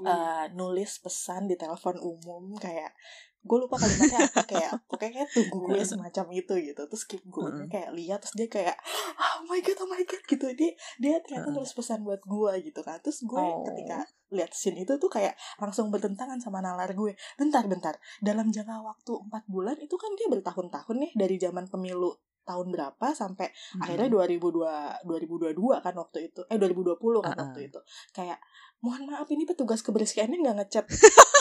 eh, 0.00 0.48
nulis 0.56 1.04
pesan 1.04 1.44
di 1.44 1.56
telepon 1.60 2.00
umum 2.00 2.56
kayak 2.56 2.96
gue 3.42 3.58
lupa 3.58 3.74
kalimatnya 3.74 4.30
apa 4.30 4.42
kayak 4.54 4.72
pokoknya 4.86 5.12
kayak 5.18 5.30
tunggu 5.34 5.56
gue 5.66 5.82
semacam 5.82 6.26
itu 6.30 6.54
gitu 6.62 6.82
terus 6.86 7.04
kayak 7.10 7.24
gue 7.26 7.42
Mm-mm. 7.42 7.66
kayak 7.66 7.90
lihat 7.90 8.18
terus 8.22 8.34
dia 8.38 8.48
kayak 8.48 8.76
oh 9.18 9.42
my 9.50 9.58
god 9.58 9.78
oh 9.82 9.88
my 9.90 10.02
god 10.06 10.22
gitu 10.24 10.46
dia 10.54 10.72
dia 11.02 11.18
ternyata 11.26 11.50
Mm-mm. 11.50 11.58
nulis 11.58 11.74
pesan 11.74 12.06
buat 12.06 12.22
gue 12.22 12.52
gitu 12.62 12.80
kan 12.86 13.02
terus 13.02 13.26
gue 13.26 13.42
Oh. 13.42 13.66
ketika 13.66 14.06
lihat 14.32 14.54
scene 14.54 14.80
itu 14.80 14.96
tuh 14.96 15.10
kayak 15.10 15.34
langsung 15.58 15.90
bertentangan 15.90 16.38
sama 16.38 16.62
nalar 16.62 16.94
gue 16.94 17.12
bentar 17.36 17.66
bentar 17.66 17.98
dalam 18.22 18.48
jangka 18.48 18.80
waktu 18.80 19.12
empat 19.28 19.44
bulan 19.50 19.76
itu 19.82 19.98
kan 19.98 20.14
dia 20.14 20.30
bertahun-tahun 20.30 20.96
nih 21.02 21.12
dari 21.18 21.36
zaman 21.36 21.66
pemilu 21.68 22.14
tahun 22.42 22.74
berapa 22.74 23.06
sampai 23.14 23.48
Mm-mm. 23.50 23.82
akhirnya 23.86 24.08
2002 24.10 25.06
2022 25.06 25.84
kan 25.84 25.94
waktu 25.94 26.18
itu. 26.30 26.40
Eh 26.50 26.58
2020 26.58 27.22
kan 27.22 27.34
Uh-uh. 27.34 27.42
waktu 27.48 27.60
itu. 27.70 27.80
Kayak 28.10 28.38
mohon 28.82 29.06
maaf 29.06 29.30
ini 29.30 29.46
petugas 29.46 29.78
kebersihannya 29.86 30.42
nggak 30.42 30.56
ngecat 30.58 30.84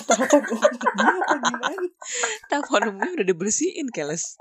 telepon 0.10 0.42
umum 0.46 0.74
dia 0.78 1.10
apa 1.10 1.36
gimana. 1.42 1.88
Telepon 2.50 2.82
umumnya 2.94 3.12
udah 3.18 3.28
dibersihin 3.28 3.88
keles. 3.90 4.38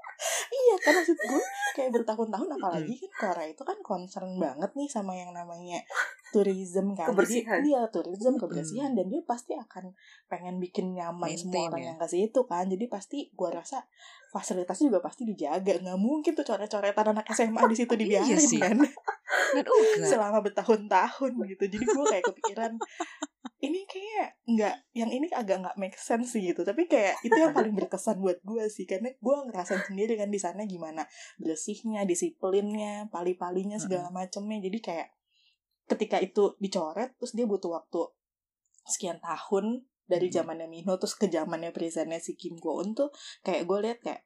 Iya 0.52 0.74
kan 0.84 0.92
maksud 1.00 1.16
gue 1.16 1.44
kayak 1.80 1.90
bertahun-tahun 1.96 2.48
apalagi 2.60 2.94
kan 3.00 3.10
Korea 3.16 3.48
itu 3.48 3.62
kan 3.64 3.78
concern 3.80 4.36
banget 4.36 4.70
nih 4.76 4.88
sama 4.92 5.16
yang 5.16 5.32
namanya 5.32 5.80
tourism 6.30 6.94
kan. 6.94 7.10
Kebersihan. 7.10 7.58
jadi 7.60 7.66
dia 7.66 7.80
tourism 7.90 8.34
kebersihan. 8.38 8.90
Dan 8.94 9.06
dia 9.10 9.22
pasti 9.26 9.52
akan 9.54 9.92
pengen 10.26 10.56
bikin 10.62 10.94
nyaman 10.94 11.30
semua 11.34 11.66
Maintain 11.66 11.68
orang 11.70 11.82
ya. 11.82 11.88
yang 11.92 11.98
ke 11.98 12.06
situ 12.08 12.40
kan. 12.46 12.64
Jadi 12.70 12.84
pasti 12.86 13.18
gue 13.30 13.48
rasa 13.50 13.82
fasilitasnya 14.30 14.94
juga 14.94 15.00
pasti 15.02 15.22
dijaga. 15.26 15.82
Nggak 15.82 15.98
mungkin 15.98 16.32
tuh 16.38 16.46
coret-coretan 16.46 17.06
anak 17.12 17.26
SMA 17.34 17.60
di 17.66 17.76
situ 17.76 17.92
Iya 17.98 18.00
dibiarin 18.00 18.38
sih. 18.40 18.60
kan. 18.62 18.78
Selama 20.10 20.38
bertahun-tahun 20.40 21.32
gitu. 21.50 21.64
Jadi 21.66 21.84
gue 21.84 22.04
kayak 22.06 22.24
kepikiran 22.30 22.72
ini 23.60 23.84
kayak 23.84 24.40
nggak 24.48 24.76
yang 24.96 25.12
ini 25.12 25.28
agak 25.36 25.60
nggak 25.60 25.76
make 25.76 25.96
sense 26.00 26.32
sih 26.32 26.40
gitu. 26.52 26.64
Tapi 26.64 26.88
kayak 26.88 27.20
itu 27.20 27.36
yang 27.36 27.52
paling 27.52 27.76
berkesan 27.76 28.16
buat 28.20 28.40
gue 28.40 28.64
sih. 28.72 28.88
Karena 28.88 29.12
gue 29.12 29.36
ngerasain 29.50 29.84
sendiri 29.84 30.16
kan 30.16 30.32
di 30.32 30.40
sana 30.40 30.64
gimana 30.64 31.04
bersihnya 31.36 32.08
disiplinnya 32.08 33.08
pali-palinya 33.12 33.76
segala 33.76 34.08
macemnya. 34.08 34.64
Jadi 34.64 34.78
kayak 34.80 35.08
ketika 35.90 36.16
itu 36.16 36.54
dicoret 36.56 37.18
terus 37.18 37.34
dia 37.34 37.44
butuh 37.44 37.74
waktu 37.74 38.06
sekian 38.84 39.18
tahun 39.18 39.82
dari 40.06 40.26
Hmm. 40.26 40.42
zamannya 40.42 40.66
Minho 40.66 40.94
terus 40.96 41.14
ke 41.14 41.26
zamannya 41.26 41.70
presentnya 41.70 42.18
si 42.18 42.34
Kim 42.34 42.54
Go 42.54 42.78
Eun 42.78 42.94
tuh 42.94 43.10
kayak 43.40 43.62
gue 43.64 43.78
liat 43.80 43.98
kayak 44.00 44.22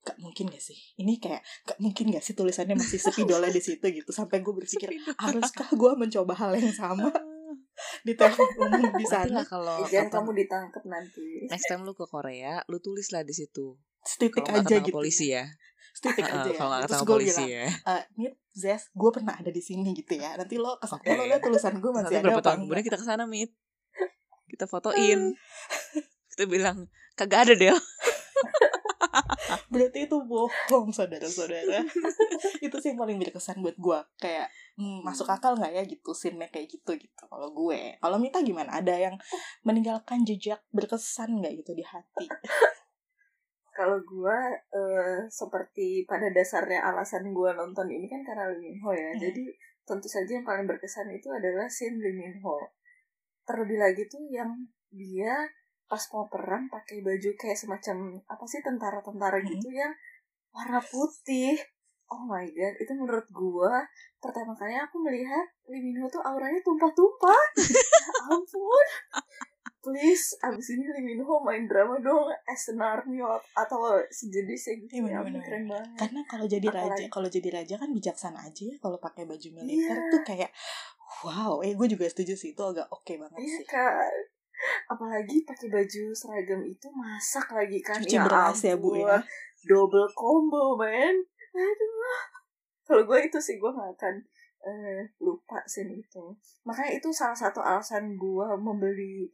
gak 0.00 0.16
mungkin 0.16 0.48
gak 0.48 0.58
sih? 0.60 0.74
Ini 0.96 1.18
kayak 1.18 1.44
gak 1.64 1.78
mungkin 1.78 2.08
gak 2.08 2.24
sih 2.24 2.32
tulisannya 2.32 2.72
masih 2.72 2.96
spidolnya 3.04 3.50
di 3.50 3.60
situ 3.60 3.84
gitu. 3.84 4.10
Sampai 4.10 4.40
gue 4.40 4.50
berpikir 4.50 4.88
haruskah 5.18 5.68
gue 5.70 5.92
mencoba 5.94 6.32
hal 6.34 6.54
yang 6.54 6.72
sama? 6.72 7.12
Di 8.00 8.12
telepon 8.12 8.44
umum 8.60 8.92
di 8.92 9.04
sana. 9.04 9.40
kalau 9.42 9.84
Jangan 9.84 10.08
kapan- 10.08 10.14
kamu 10.14 10.30
ditangkap 10.36 10.84
nanti. 10.84 11.26
next 11.46 11.64
time 11.64 11.82
lu 11.82 11.92
ke 11.92 12.04
Korea 12.04 12.60
lu 12.66 12.76
tulis 12.78 13.08
lah 13.08 13.20
di 13.20 13.32
situ. 13.32 13.76
Nggak 14.00 14.64
aja 14.64 14.76
gitu 14.80 14.92
polisi 14.92 15.32
ya. 15.32 15.44
Setitik 16.00 16.24
Heeh, 16.24 16.40
aja 16.40 16.48
ya. 16.48 16.56
kalau 16.56 16.76
terus 16.80 17.02
gue 17.04 17.12
polisi 17.12 17.44
bilang 17.44 17.68
ya. 17.68 17.68
Nit 18.16 18.34
Zes 18.56 18.88
gue 18.96 19.10
pernah 19.12 19.36
ada 19.36 19.52
di 19.52 19.60
sini 19.60 19.92
gitu 19.92 20.16
ya. 20.16 20.40
Nanti 20.40 20.56
lo 20.56 20.80
ke 20.80 20.88
sana 20.88 21.04
Oke. 21.04 21.12
lo 21.12 21.24
lihat 21.28 21.44
tulisan 21.44 21.76
gue 21.76 21.90
nanti 21.92 22.08
masih 22.08 22.16
ada 22.16 22.24
berapa 22.24 22.40
apa 22.40 22.46
tahun 22.48 22.58
kemudian 22.64 22.84
kita 22.88 22.96
ke 22.96 23.04
sana 23.04 23.24
mit 23.28 23.52
kita 24.48 24.64
fotoin. 24.64 25.36
Kita 26.32 26.44
bilang 26.48 26.88
kagak 27.20 27.44
ada 27.44 27.52
deh 27.52 27.76
berarti 29.72 30.06
itu 30.06 30.16
bohong 30.26 30.94
saudara-saudara. 30.94 31.82
Itu 32.66 32.76
sih 32.78 32.94
yang 32.94 32.98
paling 33.02 33.18
berkesan 33.18 33.58
buat 33.62 33.74
gue 33.74 33.98
kayak 34.22 34.46
hmm, 34.78 35.02
masuk 35.02 35.26
akal 35.26 35.58
nggak 35.58 35.72
ya? 35.74 35.82
Gitu 35.86 36.10
scene 36.14 36.38
kayak 36.50 36.70
gitu 36.70 36.94
gitu. 36.94 37.22
Kalau 37.26 37.50
gue 37.50 37.98
kalau 37.98 38.16
Mita 38.22 38.42
gimana? 38.42 38.78
Ada 38.78 39.10
yang 39.10 39.16
meninggalkan 39.66 40.22
jejak 40.22 40.62
berkesan 40.70 41.42
nggak 41.42 41.58
gitu 41.64 41.72
di 41.74 41.84
hati 41.86 42.26
Kalau 43.80 43.96
gue 44.04 44.38
eh, 44.76 45.24
seperti 45.32 46.04
pada 46.04 46.28
dasarnya 46.28 46.84
alasan 46.84 47.32
gue 47.32 47.50
nonton 47.56 47.88
ini 47.88 48.04
kan 48.12 48.20
karena 48.20 48.52
Lee 48.52 48.60
Min 48.60 48.76
Ho 48.84 48.92
ya. 48.92 49.08
Hmm. 49.16 49.24
Jadi 49.24 49.48
tentu 49.88 50.04
saja 50.04 50.36
yang 50.36 50.44
paling 50.44 50.68
berkesan 50.68 51.08
itu 51.08 51.32
adalah 51.32 51.64
scene 51.64 51.96
Lee 51.96 52.12
Min 52.12 52.36
Ho. 52.44 52.60
Terlebih 53.48 53.80
lagi 53.80 54.04
tuh 54.04 54.20
yang 54.28 54.52
dia 54.92 55.48
pas 55.88 56.04
mau 56.12 56.28
perang 56.28 56.68
pakai 56.68 57.00
baju 57.00 57.30
kayak 57.40 57.56
semacam 57.56 58.20
apa 58.28 58.44
sih 58.44 58.60
tentara-tentara 58.60 59.40
Hmm. 59.40 59.48
gitu 59.48 59.72
yang 59.72 59.96
warna 60.52 60.84
putih. 60.84 61.56
Oh 62.10 62.28
my 62.28 62.44
god, 62.52 62.74
itu 62.76 62.92
menurut 62.92 63.24
gua 63.32 63.80
pertama 64.20 64.52
kali 64.52 64.76
aku 64.76 65.00
melihat 65.00 65.46
Lee 65.72 65.80
Min 65.80 66.04
Ho 66.04 66.06
tuh 66.12 66.20
auranya 66.20 66.60
tumpah-tumpah. 66.60 67.42
ya 67.56 68.04
ampun. 68.28 68.86
Please, 69.80 70.36
abis 70.40 70.66
ini 70.70 70.84
Lee 70.84 71.00
Min 71.02 71.20
Ho 71.20 71.40
main 71.40 71.64
drama 71.64 71.96
dong 71.98 72.28
as 72.44 72.68
an 72.68 72.78
army 72.78 73.16
or- 73.18 73.40
atau 73.54 73.80
sejenisnya 74.06 74.76
gitu. 74.78 75.00
Iya, 75.00 75.00
ya, 75.00 75.24
bener-bener. 75.24 75.24
ampun, 75.32 75.40
keren 75.42 75.64
banget. 75.66 75.96
karena 75.96 76.20
kalau 76.26 76.46
jadi 76.46 76.66
raja 76.68 76.84
Apalagi- 76.92 77.08
kalau 77.08 77.28
jadi 77.28 77.48
raja 77.50 77.74
kan 77.76 77.90
bijaksana 77.90 78.40
aja 78.42 78.62
ya 78.62 78.76
kalau 78.76 78.98
pakai 78.98 79.24
baju 79.24 79.48
militer 79.54 79.96
Iya. 79.96 80.10
tuh 80.10 80.22
kayak 80.22 80.50
wow 81.22 81.60
eh 81.60 81.72
gue 81.72 81.86
juga 81.88 82.04
setuju 82.06 82.32
sih 82.34 82.50
itu 82.50 82.62
agak 82.62 82.86
oke 82.88 83.12
banget 83.14 83.38
Iya 83.38 83.56
sih 83.56 83.66
kan. 83.66 84.14
Apalagi 84.86 85.36
pakai 85.42 85.68
baju 85.68 86.04
seragam 86.12 86.60
itu 86.62 86.86
masak 86.90 87.48
lagi 87.50 87.80
kan. 87.80 87.96
cuci 87.98 88.20
beras 88.20 88.60
ya 88.60 88.76
bu 88.76 88.92
ya. 88.94 89.16
Double 89.62 90.08
combo, 90.12 90.76
man. 90.76 91.16
Aduh. 91.50 92.20
Kalau 92.82 93.02
gue 93.02 93.18
itu 93.22 93.38
sih 93.38 93.56
gue 93.56 93.70
gak 93.70 93.90
akan 93.94 94.14
eh, 94.60 95.00
lupa 95.18 95.56
scene 95.64 95.96
itu. 95.96 96.24
Makanya 96.62 96.92
itu 96.94 97.08
salah 97.10 97.32
satu 97.34 97.58
alasan 97.58 98.12
gue 98.14 98.46
membeli 98.58 99.24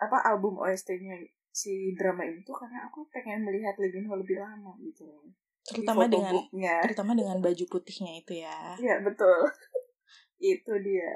apa 0.00 0.16
album 0.24 0.56
OST-nya 0.60 1.20
si 1.50 1.92
drama 1.98 2.24
ini 2.24 2.40
tuh 2.46 2.56
karena 2.56 2.86
aku 2.88 3.04
pengen 3.10 3.44
melihat 3.44 3.74
Lee 3.76 3.92
Min 3.92 4.06
Ho 4.08 4.16
lebih 4.16 4.38
lama 4.40 4.72
gitu. 4.80 5.04
Di 5.60 5.84
terutama 5.84 6.08
dengan 6.08 6.32
photobooknya. 6.40 6.74
terutama 6.82 7.12
dengan 7.12 7.36
baju 7.44 7.64
putihnya 7.68 8.12
itu 8.16 8.32
ya 8.40 8.58
Iya 8.80 8.96
betul. 9.04 9.38
itu 10.40 10.72
dia. 10.80 11.10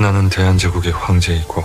나는 0.00 0.28
대한제국의 0.30 0.92
황제이고 0.92 1.60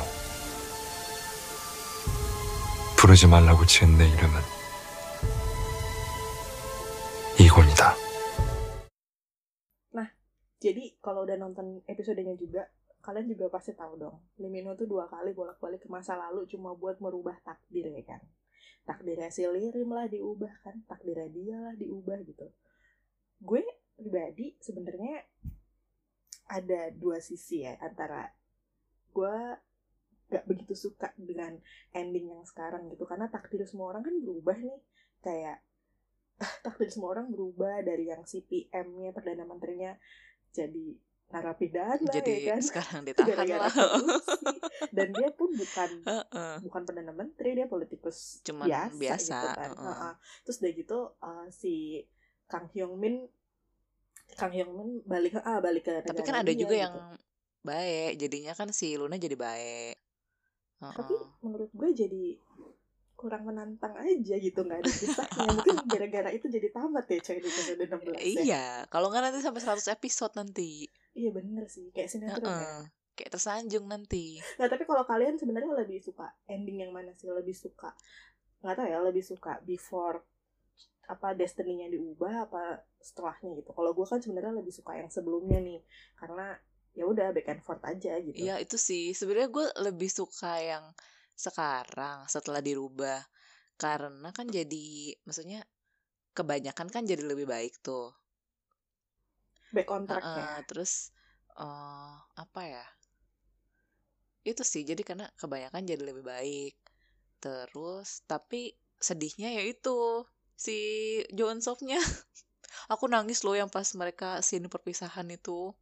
부르지 2.97 3.27
말라고 3.27 3.65
지은 3.65 3.97
내 3.97 4.07
이름은 4.09 4.41
nonton 11.48 11.80
episodenya 11.88 12.36
juga 12.36 12.68
kalian 13.08 13.30
juga 13.30 13.48
pasti 13.48 13.72
tahu 13.72 13.96
dong. 13.96 14.16
Lee 14.36 14.52
Min 14.52 14.68
Ho 14.68 14.76
tuh 14.76 14.84
dua 14.84 15.08
kali 15.08 15.32
bolak-balik 15.32 15.86
ke 15.86 15.88
masa 15.88 16.18
lalu 16.18 16.44
cuma 16.50 16.76
buat 16.76 17.00
merubah 17.00 17.40
takdir 17.40 17.88
ya 17.88 18.04
kan. 18.04 18.20
Takdirnya 18.84 19.32
si 19.32 19.48
Lirim 19.48 19.88
lah 19.88 20.08
diubah 20.08 20.52
kan 20.60 20.84
takdirnya 20.84 21.28
dia 21.32 21.56
lah 21.56 21.74
diubah 21.78 22.18
gitu. 22.28 22.52
Gue 23.40 23.64
pribadi 23.96 24.56
sebenarnya 24.60 25.24
ada 26.48 26.92
dua 26.92 27.20
sisi 27.20 27.64
ya 27.64 27.76
antara 27.80 28.28
gue 29.12 29.36
gak 30.28 30.44
begitu 30.44 30.76
suka 30.76 31.12
dengan 31.16 31.56
ending 31.96 32.28
yang 32.28 32.44
sekarang 32.44 32.92
gitu 32.92 33.08
karena 33.08 33.32
takdir 33.32 33.64
semua 33.64 33.96
orang 33.96 34.04
kan 34.04 34.14
berubah 34.20 34.56
nih. 34.60 34.80
Kayak 35.24 35.64
takdir 36.64 36.92
semua 36.92 37.16
orang 37.16 37.32
berubah 37.32 37.80
dari 37.82 38.12
yang 38.12 38.22
CPM-nya 38.22 39.16
perdana 39.16 39.48
menterinya 39.48 39.96
jadi 40.52 41.07
narapidana 41.28 42.08
jadi 42.08 42.32
ya 42.40 42.56
kan 42.56 42.62
sekarang 42.64 43.02
ditahan 43.08 43.44
lah 43.44 43.68
korupsi. 43.68 44.48
dan 44.96 45.08
dia 45.12 45.30
pun 45.36 45.52
bukan 45.52 45.90
Heeh. 46.08 46.54
bukan 46.64 46.82
perdana 46.88 47.12
menteri 47.12 47.52
dia 47.52 47.68
politikus 47.68 48.40
Cuman 48.48 48.64
biasa, 48.64 48.96
biasa, 48.96 49.36
gitu 49.36 49.48
kan 49.52 49.70
heeh. 49.76 49.84
Heeh. 49.92 50.14
terus 50.48 50.56
udah 50.64 50.72
gitu 50.72 50.98
uh, 51.20 51.46
si 51.52 52.00
Kang 52.48 52.72
Hyung 52.72 52.96
Min 52.96 53.28
Kang 54.40 54.56
Hyung 54.56 54.72
Min 54.72 54.88
balik 55.04 55.36
ah 55.44 55.60
balik 55.60 55.84
ke 55.84 56.00
tapi 56.00 56.24
kan 56.24 56.40
ada 56.40 56.48
dia, 56.48 56.56
juga 56.56 56.74
gitu. 56.80 56.84
yang 56.88 56.94
baik 57.60 58.12
jadinya 58.16 58.52
kan 58.56 58.72
si 58.72 58.96
Luna 58.96 59.20
jadi 59.20 59.36
baik 59.36 59.96
tapi 60.80 61.12
Heeh. 61.12 61.44
menurut 61.44 61.70
gue 61.76 61.90
jadi 61.92 62.24
kurang 63.18 63.50
menantang 63.50 63.98
aja 63.98 64.38
gitu 64.38 64.62
nggak 64.62 64.78
ada 64.78 64.92
kisahnya 64.94 65.50
mungkin 65.50 65.74
gara-gara 65.90 66.30
itu 66.30 66.46
jadi 66.46 66.70
tamat 66.70 67.02
ya 67.10 67.18
coy 67.18 67.38
di 67.42 67.50
episode 67.50 67.82
16 67.82 68.14
ya 68.14 68.18
iya 68.22 68.66
kalau 68.94 69.10
nggak 69.10 69.26
nanti 69.26 69.42
sampai 69.42 69.58
100 69.58 69.90
episode 69.90 70.32
nanti 70.38 70.86
iya 71.20 71.30
bener 71.38 71.64
sih 71.74 71.86
kayak 71.94 72.08
sinetron 72.12 72.54
ya 72.62 72.70
Heeh. 72.70 72.80
kayak 73.16 73.30
tersanjung 73.34 73.84
nanti 73.92 74.38
Nah 74.58 74.66
tapi 74.72 74.84
kalau 74.90 75.02
kalian 75.06 75.34
sebenarnya 75.40 75.72
lebih 75.82 75.98
suka 76.02 76.26
ending 76.50 76.78
yang 76.86 76.92
mana 76.94 77.10
sih? 77.18 77.28
Lebih 77.30 77.54
suka 77.54 77.90
nggak 78.58 78.74
tahu 78.74 78.88
ya 78.90 78.98
lebih 78.98 79.22
suka 79.22 79.52
before 79.62 80.18
apa 81.08 81.32
destiny-nya 81.32 81.88
diubah 81.94 82.50
apa 82.50 82.62
setelahnya 83.00 83.50
gitu. 83.62 83.70
Kalau 83.72 83.90
gue 83.96 84.06
kan 84.06 84.20
sebenarnya 84.20 84.52
lebih 84.60 84.74
suka 84.74 84.92
yang 85.00 85.08
sebelumnya 85.08 85.58
nih 85.62 85.80
karena 86.20 86.46
ya 86.98 87.04
udah 87.06 87.30
back 87.32 87.48
and 87.54 87.62
forth 87.64 87.84
aja 87.86 88.18
gitu. 88.20 88.36
Iya 88.36 88.58
itu 88.60 88.76
sih 88.76 89.14
sebenarnya 89.14 89.48
gue 89.50 89.66
lebih 89.88 90.10
suka 90.10 90.52
yang 90.60 90.84
sekarang 91.38 92.26
setelah 92.26 92.58
dirubah 92.58 93.22
karena 93.78 94.34
kan 94.34 94.50
jadi 94.50 95.14
maksudnya 95.22 95.62
kebanyakan 96.34 96.88
kan 96.90 97.02
jadi 97.06 97.22
lebih 97.22 97.46
baik 97.46 97.78
tuh 97.78 98.10
Back 99.72 99.90
on 99.90 100.06
track 100.06 100.24
Heeh, 100.24 100.36
ya. 100.36 100.64
terus 100.68 100.92
eh 101.58 102.14
apa 102.42 102.60
ya 102.72 102.84
itu 104.50 104.62
sih 104.72 104.82
jadi 104.90 105.02
karena 105.08 105.26
kebanyakan 105.40 105.82
jadi 105.90 106.02
lebih 106.10 106.24
baik 106.32 106.74
terus 107.44 108.08
tapi 108.32 108.62
sedihnya 109.08 109.50
ya 109.58 109.62
itu 109.74 109.98
si 110.64 110.76
Joon 111.36 111.58
Sopnya 111.66 111.98
aku 112.92 113.04
nangis 113.14 113.40
loh 113.46 113.56
yang 113.60 113.70
pas 113.76 113.88
mereka 114.00 114.28
scene 114.46 114.68
perpisahan 114.74 115.28
itu 115.38 115.74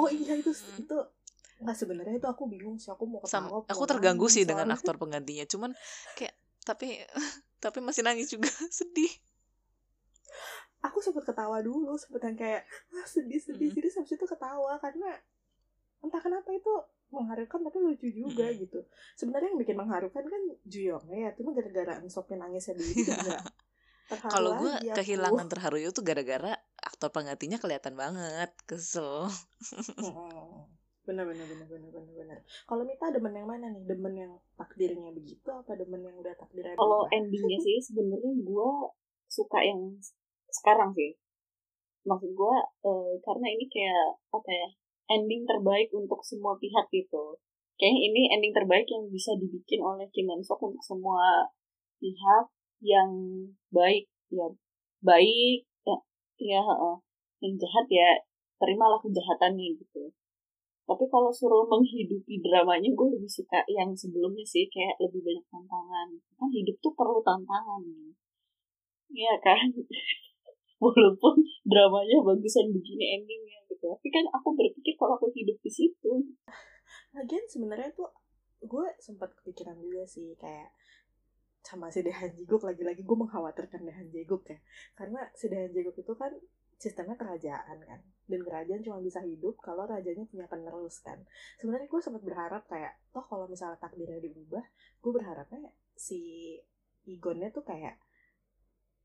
Oh 0.00 0.08
iya 0.08 0.32
itu 0.40 0.50
Hmm. 0.52 0.78
itu 0.82 0.96
nggak 1.62 1.76
sebenarnya 1.80 2.14
itu 2.20 2.28
aku 2.32 2.42
bingung 2.52 2.76
sih 2.82 2.90
aku 2.94 3.04
mau 3.10 3.20
Sam- 3.30 3.50
ketawa. 3.50 3.66
aku 3.70 3.82
mau 3.82 3.90
terganggu 3.92 4.26
sih 4.34 4.44
dengan 4.50 4.68
aktor 4.76 4.94
penggantinya 5.02 5.44
cuman 5.52 5.70
kayak 6.16 6.34
tapi 6.68 6.86
tapi 7.64 7.78
masih 7.86 8.02
nangis 8.06 8.28
juga 8.34 8.50
sedih 8.78 9.10
Aku 10.78 10.98
sempet 11.02 11.26
ketawa 11.26 11.58
dulu, 11.58 11.98
sempet 11.98 12.22
yang 12.22 12.36
kayak 12.36 12.62
"Ah, 12.94 13.06
sedih 13.06 13.38
sedih 13.38 13.68
Mm. 13.68 13.74
sedih 13.74 13.92
habis 13.98 14.12
itu 14.14 14.26
ketawa 14.26 14.78
karena 14.78 15.10
entah 15.98 16.22
kenapa 16.22 16.50
itu 16.50 16.70
mengharukan 17.08 17.58
tapi 17.64 17.78
lucu 17.80 18.06
juga 18.08 18.46
Mm-mm. 18.46 18.62
gitu. 18.62 18.80
Sebenarnya 19.16 19.50
yang 19.50 19.58
bikin 19.58 19.76
mengharukan 19.76 20.22
kan 20.22 20.42
Juyong 20.62 21.04
ya, 21.08 21.32
cuma 21.34 21.50
gara-gara 21.50 21.98
Ensopnya 21.98 22.44
nangisnya 22.44 22.76
dulu 22.76 22.90
itu 22.92 23.10
enggak 23.10 23.42
terharu 24.12 24.32
kalau 24.32 24.50
gue 24.56 24.72
lagi 24.72 24.88
aku. 24.88 24.96
kehilangan 25.02 25.46
terharu 25.48 25.76
itu 25.82 26.00
gara-gara 26.00 26.52
aktor 26.80 27.08
penggantinya 27.12 27.58
kelihatan 27.58 27.92
banget 27.92 28.50
kesel 28.64 29.28
Mm-mm. 30.00 30.64
bener 31.04 31.24
bener 31.24 31.44
bener 31.44 31.66
bener 31.66 31.88
bener 31.90 32.12
bener 32.14 32.38
kalau 32.64 32.84
Mita 32.84 33.08
demen 33.08 33.32
yang 33.32 33.48
mana 33.48 33.66
nih 33.68 33.80
demen 33.84 34.14
yang 34.14 34.32
takdirnya 34.54 35.08
begitu 35.10 35.48
apa 35.48 35.72
demen 35.74 36.04
yang 36.04 36.16
udah 36.16 36.36
takdirnya 36.36 36.76
Kalau 36.76 37.08
endingnya 37.08 37.58
sih 37.58 37.80
sebenarnya 37.80 38.32
gue 38.38 38.68
suka 39.26 39.58
yang 39.60 39.80
sekarang 40.58 40.90
sih. 40.98 41.10
Maksud 42.08 42.30
gue 42.34 42.54
eh, 42.88 43.12
karena 43.26 43.46
ini 43.54 43.64
kayak 43.70 44.04
apa 44.32 44.50
ya 44.50 44.68
ending 45.14 45.42
terbaik 45.48 45.88
untuk 45.94 46.20
semua 46.26 46.54
pihak 46.62 46.86
gitu. 46.92 47.38
Kayaknya 47.78 48.00
ini 48.10 48.22
ending 48.34 48.54
terbaik 48.54 48.86
yang 48.90 49.04
bisa 49.08 49.32
dibikin 49.38 49.80
oleh 49.80 50.06
Kim 50.10 50.26
Man 50.28 50.42
Sok 50.42 50.60
untuk 50.68 50.82
semua 50.82 51.46
pihak 52.02 52.44
yang 52.82 53.10
baik 53.74 54.06
ya 54.30 54.46
baik 55.02 55.66
ya, 55.86 55.96
ya 56.38 56.60
heeh. 56.62 56.96
yang 57.42 57.54
jahat 57.54 57.86
ya 57.90 58.08
terimalah 58.58 58.98
kejahatannya 58.98 59.78
gitu. 59.78 60.10
Tapi 60.88 61.04
kalau 61.12 61.28
suruh 61.28 61.68
menghidupi 61.68 62.40
dramanya, 62.40 62.88
gue 62.96 63.08
lebih 63.12 63.28
suka 63.28 63.60
yang 63.68 63.92
sebelumnya 63.92 64.40
sih, 64.48 64.64
kayak 64.72 64.96
lebih 65.04 65.20
banyak 65.20 65.44
tantangan. 65.52 66.08
Kan 66.40 66.48
hidup 66.48 66.76
tuh 66.80 66.92
perlu 66.96 67.20
tantangan. 67.20 67.84
nih. 67.84 68.16
Iya 69.12 69.34
kan? 69.44 69.68
Walaupun 70.84 71.34
dramanya 71.66 72.22
bagusan 72.22 72.70
begini 72.70 73.18
endingnya 73.18 73.58
gitu. 73.66 73.84
Tapi 73.90 74.08
kan 74.14 74.24
aku 74.30 74.54
berpikir 74.54 74.94
kalau 74.94 75.18
aku 75.18 75.28
hidup 75.34 75.58
di 75.58 75.70
situ. 75.70 76.12
Lagian 77.12 77.44
sebenarnya 77.50 77.90
tuh 77.92 78.08
gue 78.62 78.86
sempat 78.98 79.30
kepikiran 79.38 79.78
juga 79.78 80.02
sih 80.06 80.34
kayak 80.34 80.74
sama 81.62 81.92
si 81.92 82.00
Dehan 82.00 82.32
Jiguk 82.32 82.64
lagi-lagi 82.64 83.04
gue 83.04 83.16
mengkhawatirkan 83.18 83.84
Dehan 83.84 84.08
Jiguk 84.08 84.46
ya 84.48 84.58
karena 84.96 85.20
si 85.36 85.52
Dehan 85.52 85.70
Jiguk 85.70 85.94
itu 85.94 86.14
kan 86.16 86.32
sistemnya 86.78 87.18
kerajaan 87.18 87.78
kan 87.82 88.00
dan 88.30 88.40
kerajaan 88.40 88.80
cuma 88.80 89.02
bisa 89.02 89.18
hidup 89.20 89.58
kalau 89.58 89.84
rajanya 89.84 90.24
punya 90.30 90.46
penerus 90.46 91.02
kan 91.02 91.18
sebenarnya 91.58 91.90
gue 91.90 92.00
sempat 92.00 92.22
berharap 92.22 92.62
kayak 92.70 92.96
toh 93.10 93.26
kalau 93.26 93.50
misalnya 93.50 93.76
takdirnya 93.82 94.22
diubah 94.22 94.64
gue 95.02 95.12
berharapnya 95.12 95.74
si 95.98 96.54
Igonnya 97.04 97.50
tuh 97.50 97.66
kayak 97.66 97.98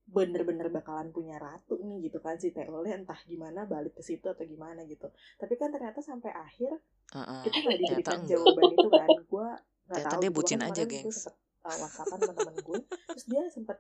bener-bener 0.04 0.68
bakalan 0.68 1.10
punya 1.16 1.40
ratu 1.40 1.80
nih 1.80 2.12
gitu 2.12 2.20
kan 2.20 2.36
si 2.36 2.52
Teolnya 2.52 3.00
entah 3.00 3.18
gimana 3.24 3.64
balik 3.64 3.96
ke 3.98 4.04
situ 4.04 4.28
atau 4.28 4.44
gimana 4.44 4.84
gitu. 4.86 5.08
Tapi 5.40 5.54
kan 5.56 5.72
ternyata 5.72 6.04
sampai 6.04 6.30
akhir 6.36 6.76
Heeh. 7.16 7.42
kita 7.48 7.58
nggak 7.64 7.80
diberikan 7.80 8.20
jawaban 8.28 8.64
itu 8.76 8.90
kan. 8.92 9.08
Gue 9.26 9.48
nggak 9.90 10.04
tahu 10.08 10.20
dia 10.24 10.32
bucin 10.32 10.60
Bahkan 10.60 10.72
aja, 10.72 10.82
kemarin 10.84 11.04
gue 11.04 11.12
gengs. 11.12 11.20
uh, 11.28 11.76
whatsappan 11.80 12.18
sama 12.24 12.34
temen 12.36 12.56
gue 12.60 12.80
terus 13.12 13.26
dia 13.28 13.44
sempet 13.52 13.78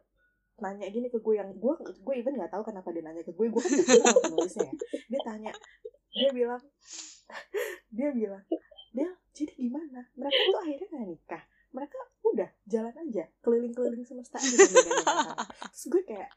nanya 0.59 0.87
gini 0.87 1.07
ke 1.11 1.19
gue 1.19 1.35
yang 1.35 1.49
gue 1.55 1.73
gue 1.79 2.13
even 2.15 2.35
nggak 2.39 2.51
tahu 2.51 2.63
kenapa 2.63 2.91
dia 2.91 3.03
nanya 3.03 3.23
ke 3.23 3.33
gue 3.35 3.47
gue 3.51 3.61
kan 3.61 3.71
penulisnya 4.23 4.67
ya. 4.67 4.73
Dia 5.11 5.19
tanya 5.27 5.51
dia 6.13 6.29
bilang 6.31 6.61
dia 7.97 8.09
bilang 8.13 8.43
dia 8.93 9.09
jadi 9.33 9.53
gimana? 9.57 10.05
Mereka 10.13 10.39
tuh 10.47 10.59
akhirnya 10.61 10.87
nggak 10.93 11.07
nikah 11.09 11.43
mereka 11.73 11.99
udah 12.23 12.49
jalan 12.69 12.95
aja 13.09 13.27
keliling-keliling 13.41 14.05
semesta 14.05 14.37
aja 14.39 14.55
terus 14.55 15.85
gue 15.89 16.03
kayak 16.05 16.29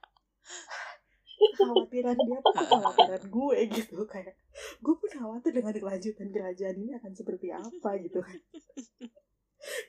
kekhawatiran 1.37 2.17
dia 2.17 2.39
tuh 2.41 2.55
kekhawatiran 2.57 3.23
gue 3.29 3.59
gitu 3.73 3.99
kayak 4.09 4.35
gue 4.81 4.95
pun 4.97 5.11
khawatir 5.13 5.53
dengan 5.53 5.75
kelanjutan 5.77 6.29
kerajaan 6.33 6.77
ini 6.81 6.93
akan 6.97 7.13
seperti 7.13 7.53
apa 7.53 7.91
gitu 8.01 8.19
kan. 8.25 8.39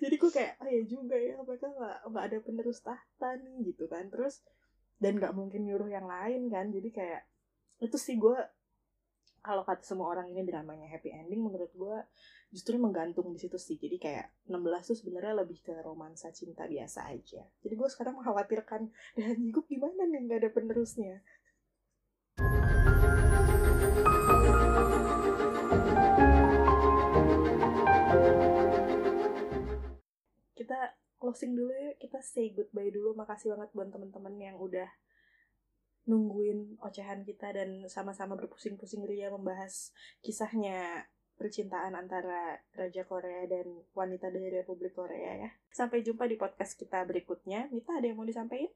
Jadi 0.02 0.16
gue 0.18 0.32
kayak 0.32 0.54
oh 0.64 0.70
ya 0.70 0.82
juga 0.88 1.16
ya 1.20 1.38
mereka 1.44 1.68
nggak 1.70 1.98
nggak 2.10 2.24
ada 2.24 2.38
penerus 2.42 2.80
tahta 2.82 3.30
nih 3.40 3.74
gitu 3.74 3.86
kan. 3.88 4.10
Terus 4.10 4.44
dan 4.98 5.22
nggak 5.22 5.36
mungkin 5.38 5.68
nyuruh 5.68 5.90
yang 5.92 6.08
lain 6.08 6.50
kan. 6.52 6.72
Jadi 6.72 6.90
kayak 6.92 7.22
itu 7.84 7.98
sih 8.00 8.18
gue 8.18 8.38
kalau 9.48 9.64
kata 9.64 9.80
semua 9.80 10.12
orang 10.12 10.28
ini 10.28 10.44
dramanya 10.44 10.92
happy 10.92 11.08
ending 11.16 11.40
menurut 11.40 11.72
gue 11.72 11.98
justru 12.52 12.76
menggantung 12.76 13.32
di 13.32 13.40
situ 13.40 13.56
sih. 13.56 13.80
Jadi 13.80 13.96
kayak 13.96 14.28
16 14.52 14.92
tuh 14.92 14.98
sebenarnya 15.00 15.40
lebih 15.40 15.64
ke 15.64 15.72
romansa 15.88 16.36
cinta 16.36 16.68
biasa 16.68 17.08
aja. 17.08 17.48
Jadi 17.64 17.74
gue 17.80 17.88
sekarang 17.88 18.20
mengkhawatirkan 18.20 18.92
dan 19.16 19.36
Jiguk 19.40 19.72
gimana 19.72 20.04
nih 20.04 20.20
nggak 20.28 20.40
ada 20.44 20.52
penerusnya? 20.52 21.24
Kita 30.60 30.78
closing 31.24 31.56
dulu 31.56 31.72
yuk. 31.72 31.96
Kita 32.04 32.20
say 32.20 32.52
goodbye 32.52 32.92
dulu. 32.92 33.16
Makasih 33.16 33.56
banget 33.56 33.72
buat 33.72 33.88
teman-teman 33.96 34.36
yang 34.36 34.60
udah 34.60 34.92
nungguin 36.08 36.80
ocehan 36.80 37.28
kita 37.28 37.52
dan 37.52 37.84
sama-sama 37.92 38.40
berpusing-pusing 38.40 39.04
ria 39.04 39.28
membahas 39.28 39.92
kisahnya 40.24 41.06
percintaan 41.38 41.94
antara 41.94 42.58
Raja 42.74 43.06
Korea 43.06 43.46
dan 43.46 43.86
wanita 43.94 44.34
dari 44.34 44.50
Republik 44.50 44.98
Korea 44.98 45.38
ya. 45.38 45.50
Sampai 45.70 46.02
jumpa 46.02 46.26
di 46.26 46.40
podcast 46.40 46.74
kita 46.74 47.06
berikutnya. 47.06 47.70
Mita 47.70 47.94
ada 48.02 48.10
yang 48.10 48.18
mau 48.18 48.26
disampaikan? 48.26 48.74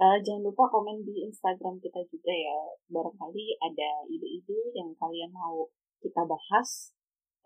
Eh, 0.00 0.18
jangan 0.24 0.42
lupa 0.48 0.64
komen 0.72 1.04
di 1.06 1.28
Instagram 1.28 1.78
kita 1.78 2.00
juga 2.10 2.32
ya. 2.34 2.58
Barangkali 2.90 3.46
ada 3.62 3.90
ide-ide 4.10 4.72
yang 4.74 4.90
kalian 4.96 5.30
mau 5.30 5.68
kita 6.02 6.24
bahas 6.26 6.90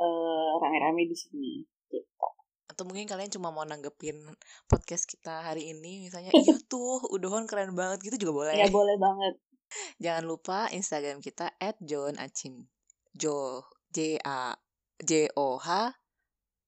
eh, 0.00 0.52
rame-rame 0.62 1.04
di 1.04 1.16
sini. 1.18 1.66
Gitu. 1.90 2.33
Atau 2.74 2.90
mungkin 2.90 3.06
kalian 3.06 3.30
cuma 3.30 3.54
mau 3.54 3.62
nanggepin 3.62 4.18
podcast 4.66 5.06
kita 5.06 5.46
hari 5.46 5.70
ini 5.70 6.10
misalnya 6.10 6.34
iya 6.34 6.58
tuh 6.72 7.06
Udohon 7.06 7.46
keren 7.46 7.78
banget 7.78 8.02
gitu 8.02 8.26
juga 8.26 8.42
boleh. 8.42 8.58
Ya 8.58 8.66
boleh 8.66 8.98
banget. 8.98 9.38
Jangan 10.02 10.26
lupa 10.26 10.66
Instagram 10.74 11.22
kita 11.22 11.54
@johnacim. 11.78 12.66
Jo 13.14 13.62
J 13.94 14.18
A 14.26 14.58
J 14.98 15.30
O 15.38 15.62
H 15.62 15.94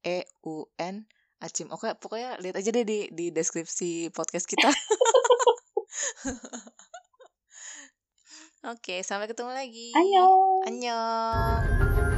E 0.06 0.22
U 0.46 0.70
N 0.78 1.10
Acim. 1.42 1.74
Oke, 1.74 1.90
pokoknya 1.98 2.38
lihat 2.38 2.54
aja 2.54 2.70
deh 2.70 2.86
di 2.86 3.10
di 3.10 3.34
deskripsi 3.34 4.14
podcast 4.14 4.46
kita. 4.46 4.70
Oke, 8.72 9.02
sampai 9.02 9.26
ketemu 9.26 9.50
lagi. 9.50 9.90
Ayo. 9.94 10.26
Annyeong. 10.66 12.15